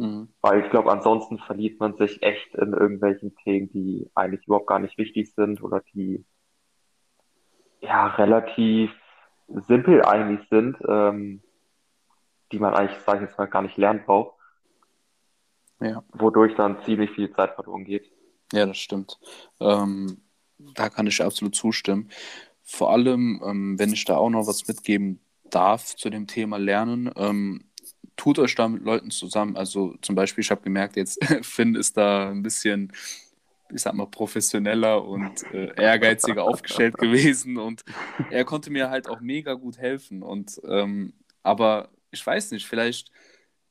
Mhm. 0.00 0.28
Weil 0.40 0.64
ich 0.64 0.70
glaube, 0.70 0.90
ansonsten 0.90 1.38
verliert 1.38 1.78
man 1.78 1.94
sich 1.96 2.22
echt 2.22 2.54
in 2.54 2.72
irgendwelchen 2.72 3.36
Themen, 3.36 3.70
die 3.70 4.10
eigentlich 4.14 4.46
überhaupt 4.46 4.66
gar 4.66 4.78
nicht 4.78 4.96
wichtig 4.96 5.34
sind 5.34 5.62
oder 5.62 5.82
die 5.92 6.24
ja 7.80 8.06
relativ 8.06 8.90
simpel 9.48 10.02
eigentlich 10.02 10.48
sind, 10.48 10.78
ähm, 10.88 11.42
die 12.50 12.58
man 12.58 12.74
eigentlich, 12.74 12.98
sage 13.00 13.24
ich 13.24 13.28
jetzt 13.28 13.38
mal, 13.38 13.46
gar 13.46 13.62
nicht 13.62 13.76
lernen 13.76 14.02
braucht. 14.06 14.38
Ja. 15.80 16.02
Wodurch 16.12 16.54
dann 16.56 16.82
ziemlich 16.84 17.10
viel 17.10 17.30
Zeit 17.32 17.54
verloren 17.54 17.84
geht. 17.84 18.10
Ja, 18.52 18.64
das 18.64 18.78
stimmt. 18.78 19.18
Ähm, 19.60 20.22
da 20.58 20.88
kann 20.88 21.06
ich 21.06 21.22
absolut 21.22 21.54
zustimmen. 21.54 22.10
Vor 22.62 22.90
allem, 22.90 23.42
ähm, 23.44 23.78
wenn 23.78 23.92
ich 23.92 24.04
da 24.06 24.16
auch 24.16 24.30
noch 24.30 24.46
was 24.46 24.66
mitgeben 24.66 25.20
darf 25.50 25.96
zu 25.96 26.08
dem 26.08 26.26
Thema 26.26 26.58
Lernen, 26.58 27.10
ähm, 27.16 27.69
tut 28.20 28.38
euch 28.38 28.54
da 28.54 28.68
mit 28.68 28.84
Leuten 28.84 29.10
zusammen. 29.10 29.56
Also 29.56 29.94
zum 30.02 30.14
Beispiel, 30.14 30.42
ich 30.42 30.50
habe 30.50 30.60
gemerkt, 30.60 30.96
jetzt 30.96 31.24
Finn 31.42 31.74
ist 31.74 31.96
da 31.96 32.28
ein 32.28 32.42
bisschen, 32.42 32.92
ich 33.72 33.80
sag 33.80 33.94
mal, 33.94 34.06
professioneller 34.06 35.02
und 35.02 35.42
äh, 35.54 35.72
ehrgeiziger 35.74 36.44
aufgestellt 36.44 36.98
gewesen 36.98 37.56
und 37.56 37.82
er 38.30 38.44
konnte 38.44 38.70
mir 38.70 38.90
halt 38.90 39.08
auch 39.08 39.20
mega 39.20 39.54
gut 39.54 39.78
helfen. 39.78 40.22
Und 40.22 40.60
ähm, 40.68 41.14
aber 41.42 41.88
ich 42.10 42.26
weiß 42.26 42.50
nicht, 42.50 42.66
vielleicht 42.66 43.10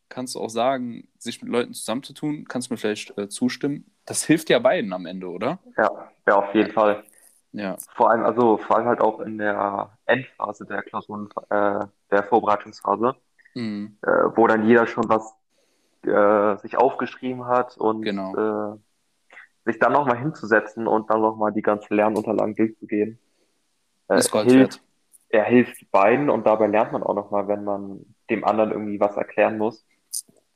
kannst 0.09 0.33
du 0.33 0.39
auch 0.39 0.49
sagen, 0.49 1.07
sich 1.19 1.43
mit 1.43 1.51
Leuten 1.51 1.75
zusammenzutun, 1.75 2.45
kannst 2.45 2.69
du 2.69 2.73
mir 2.73 2.79
vielleicht 2.79 3.15
äh, 3.19 3.29
zustimmen. 3.29 3.85
Das 4.05 4.23
hilft 4.23 4.49
ja 4.49 4.57
beiden 4.57 4.91
am 4.93 5.05
Ende, 5.05 5.27
oder? 5.27 5.59
Ja, 5.77 6.11
ja, 6.27 6.35
auf 6.37 6.55
jeden 6.55 6.71
Fall. 6.71 7.03
Ja. 7.51 7.77
Vor 7.93 8.09
allem, 8.09 8.23
also 8.23 8.57
vor 8.57 8.77
allem 8.77 8.87
halt 8.87 9.01
auch 9.01 9.19
in 9.19 9.37
der 9.37 9.91
Endphase 10.07 10.65
der 10.65 10.81
Klausuren, 10.81 11.29
äh, 11.51 11.85
der 12.09 12.23
Vorbereitungsphase, 12.23 13.15
mhm. 13.55 13.97
äh, 14.01 14.07
wo 14.35 14.47
dann 14.47 14.65
jeder 14.67 14.87
schon 14.87 15.09
was 15.09 15.33
äh, 16.03 16.57
sich 16.61 16.77
aufgeschrieben 16.77 17.45
hat 17.47 17.77
und 17.77 18.01
genau. 18.01 18.35
Äh, 18.35 18.77
sich 19.65 19.79
dann 19.79 19.93
nochmal 19.93 20.17
hinzusetzen 20.17 20.87
und 20.87 21.09
dann 21.09 21.21
nochmal 21.21 21.51
die 21.53 21.61
ganzen 21.61 21.95
Lernunterlagen 21.95 22.55
durchzugehen, 22.55 23.19
äh, 24.09 24.17
Ist 24.17 24.31
Gold 24.31 24.49
hilft, 24.49 24.81
er 25.29 25.43
hilft 25.45 25.89
beiden 25.91 26.29
und 26.29 26.45
dabei 26.47 26.67
lernt 26.67 26.91
man 26.91 27.03
auch 27.03 27.13
nochmal, 27.15 27.47
wenn 27.47 27.63
man 27.63 28.15
dem 28.29 28.43
anderen 28.43 28.71
irgendwie 28.71 28.99
was 28.99 29.15
erklären 29.17 29.57
muss. 29.57 29.85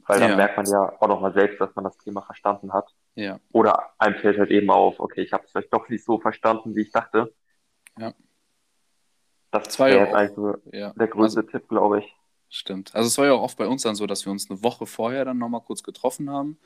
Weil 0.08 0.20
dann 0.20 0.32
Ja, 0.32 0.36
merkt 0.36 0.58
man 0.58 0.66
ja 0.70 0.94
auch 1.00 1.08
nochmal 1.08 1.34
selbst, 1.34 1.62
dass 1.62 1.76
man 1.76 1.86
das 1.86 1.98
Thema 1.98 2.22
verstanden 2.24 2.74
hat. 2.74 2.94
ja, 3.16 3.40
Oder 3.52 3.92
einem 4.00 4.16
fällt 4.18 4.38
halt 4.40 4.52
eben 4.52 4.70
auf, 4.72 5.00
okay, 5.00 5.22
ich 5.22 5.34
habe 5.34 5.46
es 5.46 5.52
vielleicht 5.52 5.74
doch 5.74 5.90
nicht 5.90 6.04
so 6.06 6.20
verstanden, 6.20 6.76
wie 6.76 6.82
ich 6.82 6.92
dachte. 6.92 7.34
ja. 7.98 8.14
Das 9.52 9.80
war 9.80 9.90
wäre 9.90 10.00
ja 10.00 10.06
jetzt 10.06 10.14
auch, 10.14 10.16
eigentlich 10.16 10.36
so 10.36 10.56
ja, 10.72 10.94
der 10.96 11.08
also 11.18 11.18
größte 11.18 11.46
Tipp, 11.48 11.68
glaube 11.70 12.00
ich. 12.00 12.16
Stimmt. 12.56 12.94
Also 12.96 13.08
es 13.08 13.18
war 13.18 13.26
ja 13.28 13.34
auch 13.34 13.42
oft 13.44 13.58
bei 13.58 13.68
uns 13.68 13.84
dann 13.84 13.96
so, 13.96 14.08
dass 14.08 14.26
wir 14.26 14.32
uns 14.32 14.50
eine 14.50 14.64
Woche 14.64 14.86
vorher 14.86 15.26
dann 15.26 15.38
nochmal 15.40 15.62
kurz 15.62 15.84
getroffen 15.84 16.30
haben 16.30 16.58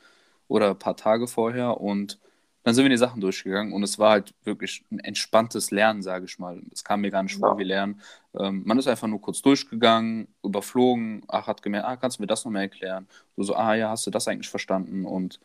oder 0.48 0.70
ein 0.70 0.78
paar 0.78 0.96
Tage 0.96 1.28
vorher 1.28 1.80
und 1.80 2.18
dann 2.64 2.74
sind 2.74 2.84
wir 2.84 2.90
die 2.90 2.98
Sachen 2.98 3.20
durchgegangen 3.22 3.72
und 3.72 3.82
es 3.84 3.98
war 3.98 4.12
halt 4.12 4.34
wirklich 4.44 4.84
ein 4.92 5.00
entspanntes 5.00 5.70
Lernen, 5.70 6.02
sage 6.02 6.26
ich 6.26 6.38
mal. 6.38 6.62
Es 6.72 6.84
kam 6.84 7.02
mir 7.02 7.10
gar 7.10 7.22
nicht 7.24 7.36
vor 7.38 7.48
Ja, 7.50 7.58
wie 7.58 7.64
Lernen. 7.64 8.02
Ähm, 8.38 8.62
man 8.66 8.78
ist 8.78 8.88
einfach 8.88 9.08
nur 9.08 9.20
kurz 9.22 9.42
durchgegangen, 9.42 10.28
überflogen, 10.44 11.24
ach, 11.28 11.46
hat 11.48 11.62
gemerkt, 11.62 11.86
ah, 11.88 11.96
kannst 11.96 12.18
du 12.18 12.22
mir 12.24 12.28
das 12.28 12.44
nochmal 12.44 12.62
erklären? 12.64 13.08
Du 13.36 13.44
so, 13.44 13.56
ah 13.56 13.74
ja, 13.74 13.90
hast 13.90 14.06
du 14.06 14.10
das 14.12 14.28
eigentlich 14.28 14.50
verstanden? 14.50 15.06
Und 15.06 15.40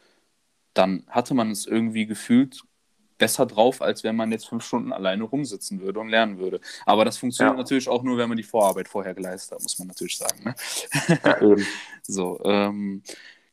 dann 0.73 1.05
hatte 1.09 1.33
man 1.33 1.51
es 1.51 1.65
irgendwie 1.65 2.05
gefühlt 2.07 2.63
besser 3.17 3.45
drauf, 3.45 3.81
als 3.81 4.03
wenn 4.03 4.15
man 4.15 4.31
jetzt 4.31 4.47
fünf 4.47 4.63
Stunden 4.65 4.93
alleine 4.93 5.23
rumsitzen 5.23 5.81
würde 5.81 5.99
und 5.99 6.09
lernen 6.09 6.37
würde. 6.37 6.59
Aber 6.85 7.05
das 7.05 7.17
funktioniert 7.17 7.55
ja, 7.55 7.57
natürlich 7.57 7.89
auch 7.89 8.03
nur, 8.03 8.17
wenn 8.17 8.29
man 8.29 8.37
die 8.37 8.43
Vorarbeit 8.43 8.87
vorher 8.87 9.13
geleistet 9.13 9.53
hat, 9.53 9.63
muss 9.63 9.77
man 9.79 9.87
natürlich 9.87 10.17
sagen. 10.17 10.43
Ne? 10.43 10.55
ja, 11.23 11.41
eben. 11.41 11.65
So, 12.05 12.41
ähm, 12.43 13.01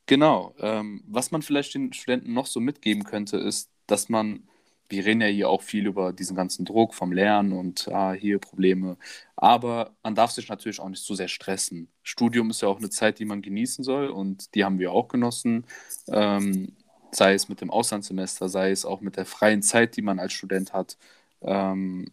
genau. 0.07 0.55
Ähm, 0.59 1.05
was 1.07 1.31
man 1.31 1.42
vielleicht 1.42 1.75
den 1.75 1.92
Studenten 1.92 2.33
noch 2.33 2.46
so 2.46 2.59
mitgeben 2.59 3.05
könnte, 3.05 3.37
ist, 3.37 3.70
dass 3.87 4.09
man, 4.09 4.49
wir 4.88 5.05
reden 5.05 5.20
ja 5.20 5.29
hier 5.29 5.49
auch 5.49 5.62
viel 5.62 5.87
über 5.87 6.12
diesen 6.12 6.35
ganzen 6.35 6.64
Druck 6.64 6.94
vom 6.94 7.12
Lernen 7.12 7.53
und 7.53 7.87
ah, 7.92 8.12
hier 8.12 8.40
Probleme, 8.40 8.96
aber 9.37 9.94
man 10.03 10.16
darf 10.16 10.33
sich 10.33 10.49
natürlich 10.49 10.81
auch 10.81 10.88
nicht 10.88 11.05
zu 11.05 11.14
sehr 11.14 11.29
stressen. 11.29 11.92
Studium 12.03 12.51
ist 12.51 12.62
ja 12.62 12.68
auch 12.68 12.79
eine 12.79 12.90
Zeit, 12.90 13.20
die 13.20 13.25
man 13.25 13.40
genießen 13.40 13.85
soll 13.85 14.09
und 14.09 14.53
die 14.57 14.64
haben 14.64 14.81
wir 14.81 14.90
auch 14.90 15.07
genossen. 15.07 15.64
Ähm, 16.09 16.77
sei 17.12 17.35
es 17.35 17.49
mit 17.49 17.61
dem 17.61 17.70
Auslandssemester, 17.70 18.49
sei 18.49 18.70
es 18.70 18.85
auch 18.85 19.01
mit 19.01 19.16
der 19.16 19.27
freien 19.27 19.62
Zeit, 19.62 19.96
die 19.96 20.03
man 20.03 20.18
als 20.18 20.33
Student 20.33 20.73
hat. 20.73 20.96
Ähm, 21.42 22.12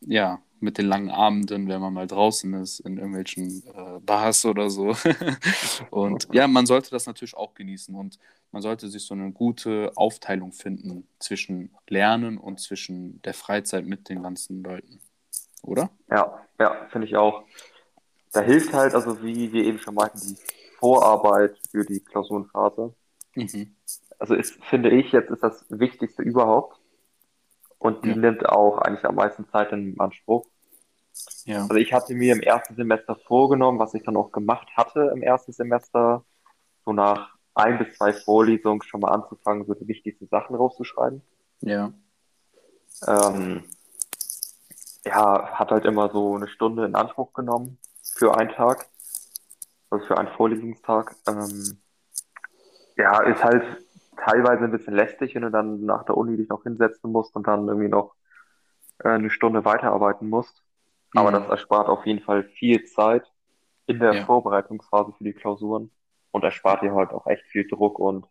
ja, 0.00 0.40
mit 0.60 0.76
den 0.78 0.86
langen 0.86 1.10
Abenden, 1.10 1.68
wenn 1.68 1.80
man 1.80 1.92
mal 1.92 2.06
draußen 2.06 2.52
ist, 2.54 2.80
in 2.80 2.98
irgendwelchen 2.98 3.62
äh, 3.74 3.98
Bars 4.00 4.44
oder 4.44 4.70
so. 4.70 4.94
Und 5.90 6.28
ja, 6.32 6.46
man 6.46 6.66
sollte 6.66 6.90
das 6.90 7.06
natürlich 7.06 7.34
auch 7.34 7.54
genießen 7.54 7.94
und 7.94 8.18
man 8.52 8.62
sollte 8.62 8.88
sich 8.88 9.04
so 9.04 9.14
eine 9.14 9.32
gute 9.32 9.92
Aufteilung 9.96 10.52
finden 10.52 11.08
zwischen 11.18 11.70
Lernen 11.88 12.36
und 12.36 12.60
zwischen 12.60 13.22
der 13.22 13.32
Freizeit 13.32 13.86
mit 13.86 14.08
den 14.08 14.22
ganzen 14.22 14.62
Leuten, 14.62 15.00
oder? 15.62 15.90
Ja, 16.10 16.46
ja, 16.58 16.88
finde 16.90 17.06
ich 17.06 17.16
auch. 17.16 17.44
Da 18.32 18.40
hilft 18.40 18.72
halt, 18.72 18.94
also 18.94 19.22
wie 19.22 19.52
wir 19.52 19.64
eben 19.64 19.78
schon 19.78 19.94
meinten, 19.94 20.20
die 20.20 20.36
Vorarbeit 20.78 21.56
für 21.70 21.84
die 21.84 22.00
Klausurenphase. 22.00 22.94
Mhm. 23.34 23.76
Also 24.20 24.34
ist, 24.36 24.64
finde 24.66 24.90
ich, 24.90 25.12
jetzt 25.12 25.30
ist 25.30 25.42
das 25.44 25.66
Wichtigste 25.70 26.22
überhaupt. 26.22 26.80
Und 27.78 28.04
die 28.04 28.10
Ja, 28.10 28.16
nimmt 28.16 28.46
auch 28.48 28.78
eigentlich 28.78 29.04
am 29.06 29.16
meisten 29.16 29.48
Zeit 29.48 29.72
in 29.72 29.98
Anspruch. 30.00 30.46
ja, 31.44 31.66
Also 31.68 31.80
ich 31.80 31.92
hatte 31.94 32.14
mir 32.14 32.34
im 32.34 32.40
ersten 32.42 32.74
Semester 32.76 33.16
vorgenommen, 33.16 33.78
was 33.78 33.94
ich 33.94 34.02
dann 34.02 34.16
auch 34.16 34.32
gemacht 34.32 34.68
hatte 34.76 35.10
im 35.14 35.22
ersten 35.22 35.52
Semester, 35.52 36.24
so 36.84 36.92
nach 36.92 37.36
ein 37.54 37.78
bis 37.78 37.96
zwei 37.96 38.12
Vorlesungen 38.12 38.82
schon 38.82 39.00
mal 39.00 39.12
anzufangen, 39.12 39.66
so 39.66 39.74
die 39.74 39.88
wichtigsten 39.88 40.28
Sachen 40.28 40.56
rauszuschreiben. 40.56 41.22
ja, 41.60 41.92
Ähm, 43.06 43.64
ja, 45.04 45.58
hat 45.58 45.70
halt 45.70 45.84
immer 45.84 46.10
so 46.10 46.36
eine 46.36 46.48
Stunde 46.48 46.84
in 46.86 46.94
Anspruch 46.94 47.32
genommen 47.32 47.78
für 48.02 48.36
einen 48.36 48.50
Tag, 48.50 48.88
also 49.90 50.06
für 50.06 50.18
einen 50.18 50.28
Vorlesungstag. 50.36 51.16
Ähm, 51.26 51.80
ja, 52.96 53.20
ist 53.22 53.42
halt 53.42 53.64
teilweise 54.24 54.64
ein 54.64 54.72
bisschen 54.72 54.94
lästig, 54.94 55.34
wenn 55.34 55.42
du 55.42 55.50
dann 55.50 55.84
nach 55.84 56.04
der 56.04 56.16
Uni 56.16 56.36
dich 56.36 56.48
noch 56.48 56.62
hinsetzen 56.62 57.10
musst 57.12 57.34
und 57.36 57.46
dann 57.46 57.68
irgendwie 57.68 57.88
noch 57.88 58.14
äh, 58.98 59.08
eine 59.10 59.30
Stunde 59.30 59.64
weiterarbeiten 59.64 60.28
musst. 60.28 60.62
Aber 61.14 61.32
das 61.32 61.44
mhm. 61.44 61.50
erspart 61.50 61.88
auf 61.88 62.06
jeden 62.06 62.20
Fall 62.20 62.44
viel 62.44 62.84
Zeit 62.84 63.24
in 63.86 63.98
der 63.98 64.14
ja, 64.14 64.24
Vorbereitungsphase 64.24 65.12
für 65.16 65.24
die 65.24 65.32
Klausuren 65.32 65.90
und 66.30 66.44
erspart 66.44 66.82
dir 66.82 66.94
halt 66.94 67.10
auch 67.10 67.26
echt 67.26 67.44
viel 67.46 67.66
Druck 67.66 67.98
und 67.98 68.26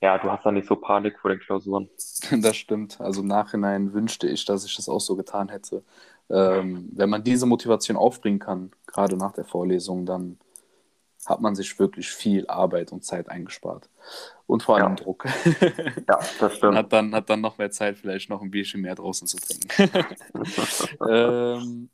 ja, 0.00 0.16
du 0.16 0.30
hast 0.30 0.46
dann 0.46 0.54
nicht 0.54 0.68
so 0.68 0.76
Panik 0.76 1.18
vor 1.18 1.30
den 1.30 1.40
Klausuren. 1.40 1.90
das 2.40 2.56
stimmt. 2.56 3.00
Also 3.00 3.22
im 3.22 3.26
Nachhinein 3.26 3.92
wünschte 3.92 4.28
ich, 4.28 4.44
dass 4.44 4.64
ich 4.64 4.76
das 4.76 4.88
auch 4.88 5.00
so 5.00 5.16
getan 5.16 5.48
hätte. 5.48 5.82
Ähm, 6.30 6.88
wenn 6.92 7.10
man 7.10 7.24
diese 7.24 7.46
Motivation 7.46 7.96
aufbringen 7.96 8.38
kann, 8.38 8.70
gerade 8.86 9.16
nach 9.16 9.32
der 9.32 9.44
Vorlesung, 9.44 10.06
dann 10.06 10.38
hat 11.26 11.40
man 11.40 11.54
sich 11.54 11.78
wirklich 11.78 12.10
viel 12.10 12.46
Arbeit 12.48 12.92
und 12.92 13.04
Zeit 13.04 13.28
eingespart. 13.28 13.88
Und 14.46 14.62
vor 14.62 14.76
allem 14.78 14.94
Ja, 14.94 14.96
Druck. 14.96 15.26
ja, 16.08 16.34
das 16.38 16.54
stimmt. 16.56 16.84
hat 16.84 16.92
dann, 16.92 17.14
hat 17.14 17.30
dann 17.30 17.40
noch 17.40 17.58
mehr 17.58 17.70
Zeit, 17.70 17.98
vielleicht 17.98 18.30
noch 18.30 18.42
ein 18.42 18.50
Bierchen 18.50 18.80
mehr 18.82 18.94
draußen 18.94 19.26
zu 19.26 19.38
trinken. 19.38 19.72
ähm, 21.08 21.90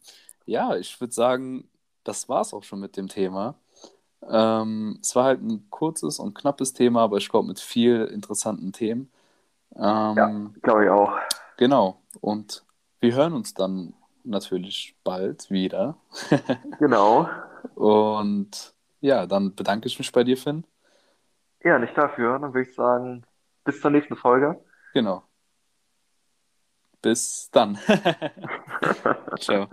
ja, 0.47 0.77
ich 0.77 1.01
würde 1.01 1.13
sagen, 1.13 1.69
das 2.05 2.29
war 2.29 2.43
es 2.43 2.53
auch 2.55 2.63
schon 2.65 2.81
mit 2.81 2.97
dem 2.97 3.09
Thema. 3.09 3.59
Ähm, 4.29 4.99
es 5.03 5.17
war 5.17 5.25
halt 5.27 5.43
ein 5.43 5.69
kurzes 5.71 6.19
und 6.21 6.35
knappes 6.35 6.73
Thema, 6.75 7.03
aber 7.03 7.19
ich 7.19 7.29
glaube 7.31 7.49
mit 7.49 7.61
viel 7.61 8.07
interessanten 8.07 8.73
Themen. 8.73 9.13
Ja, 10.17 10.33
Ähm, 10.33 10.57
glaube 10.63 10.85
ich 10.85 10.91
auch. 10.91 11.13
genau. 11.57 12.03
Und 12.21 12.65
wir 13.01 13.15
hören 13.15 13.33
uns 13.35 13.55
dann 13.55 13.95
natürlich 14.25 14.97
bald 15.05 15.51
wieder. 15.51 15.97
Genau. 16.79 17.29
Und 17.75 18.74
ja, 19.05 19.27
dann 19.27 19.55
bedanke 19.55 19.87
ich 19.87 19.99
mich 19.99 20.11
bei 20.13 20.25
dir, 20.25 20.39
Finn. 20.39 20.65
Ja, 21.63 21.79
nicht 21.79 21.97
dafür. 21.97 22.39
Dann 22.39 22.55
würde 22.55 22.69
ich 22.69 22.75
sagen, 22.75 23.27
bis 23.65 23.81
zur 23.81 23.91
nächsten 23.91 24.17
Folge. 24.17 24.59
Genau. 24.95 25.25
Bis 27.03 27.51
dann. 27.53 27.79
Ciao. 29.41 29.69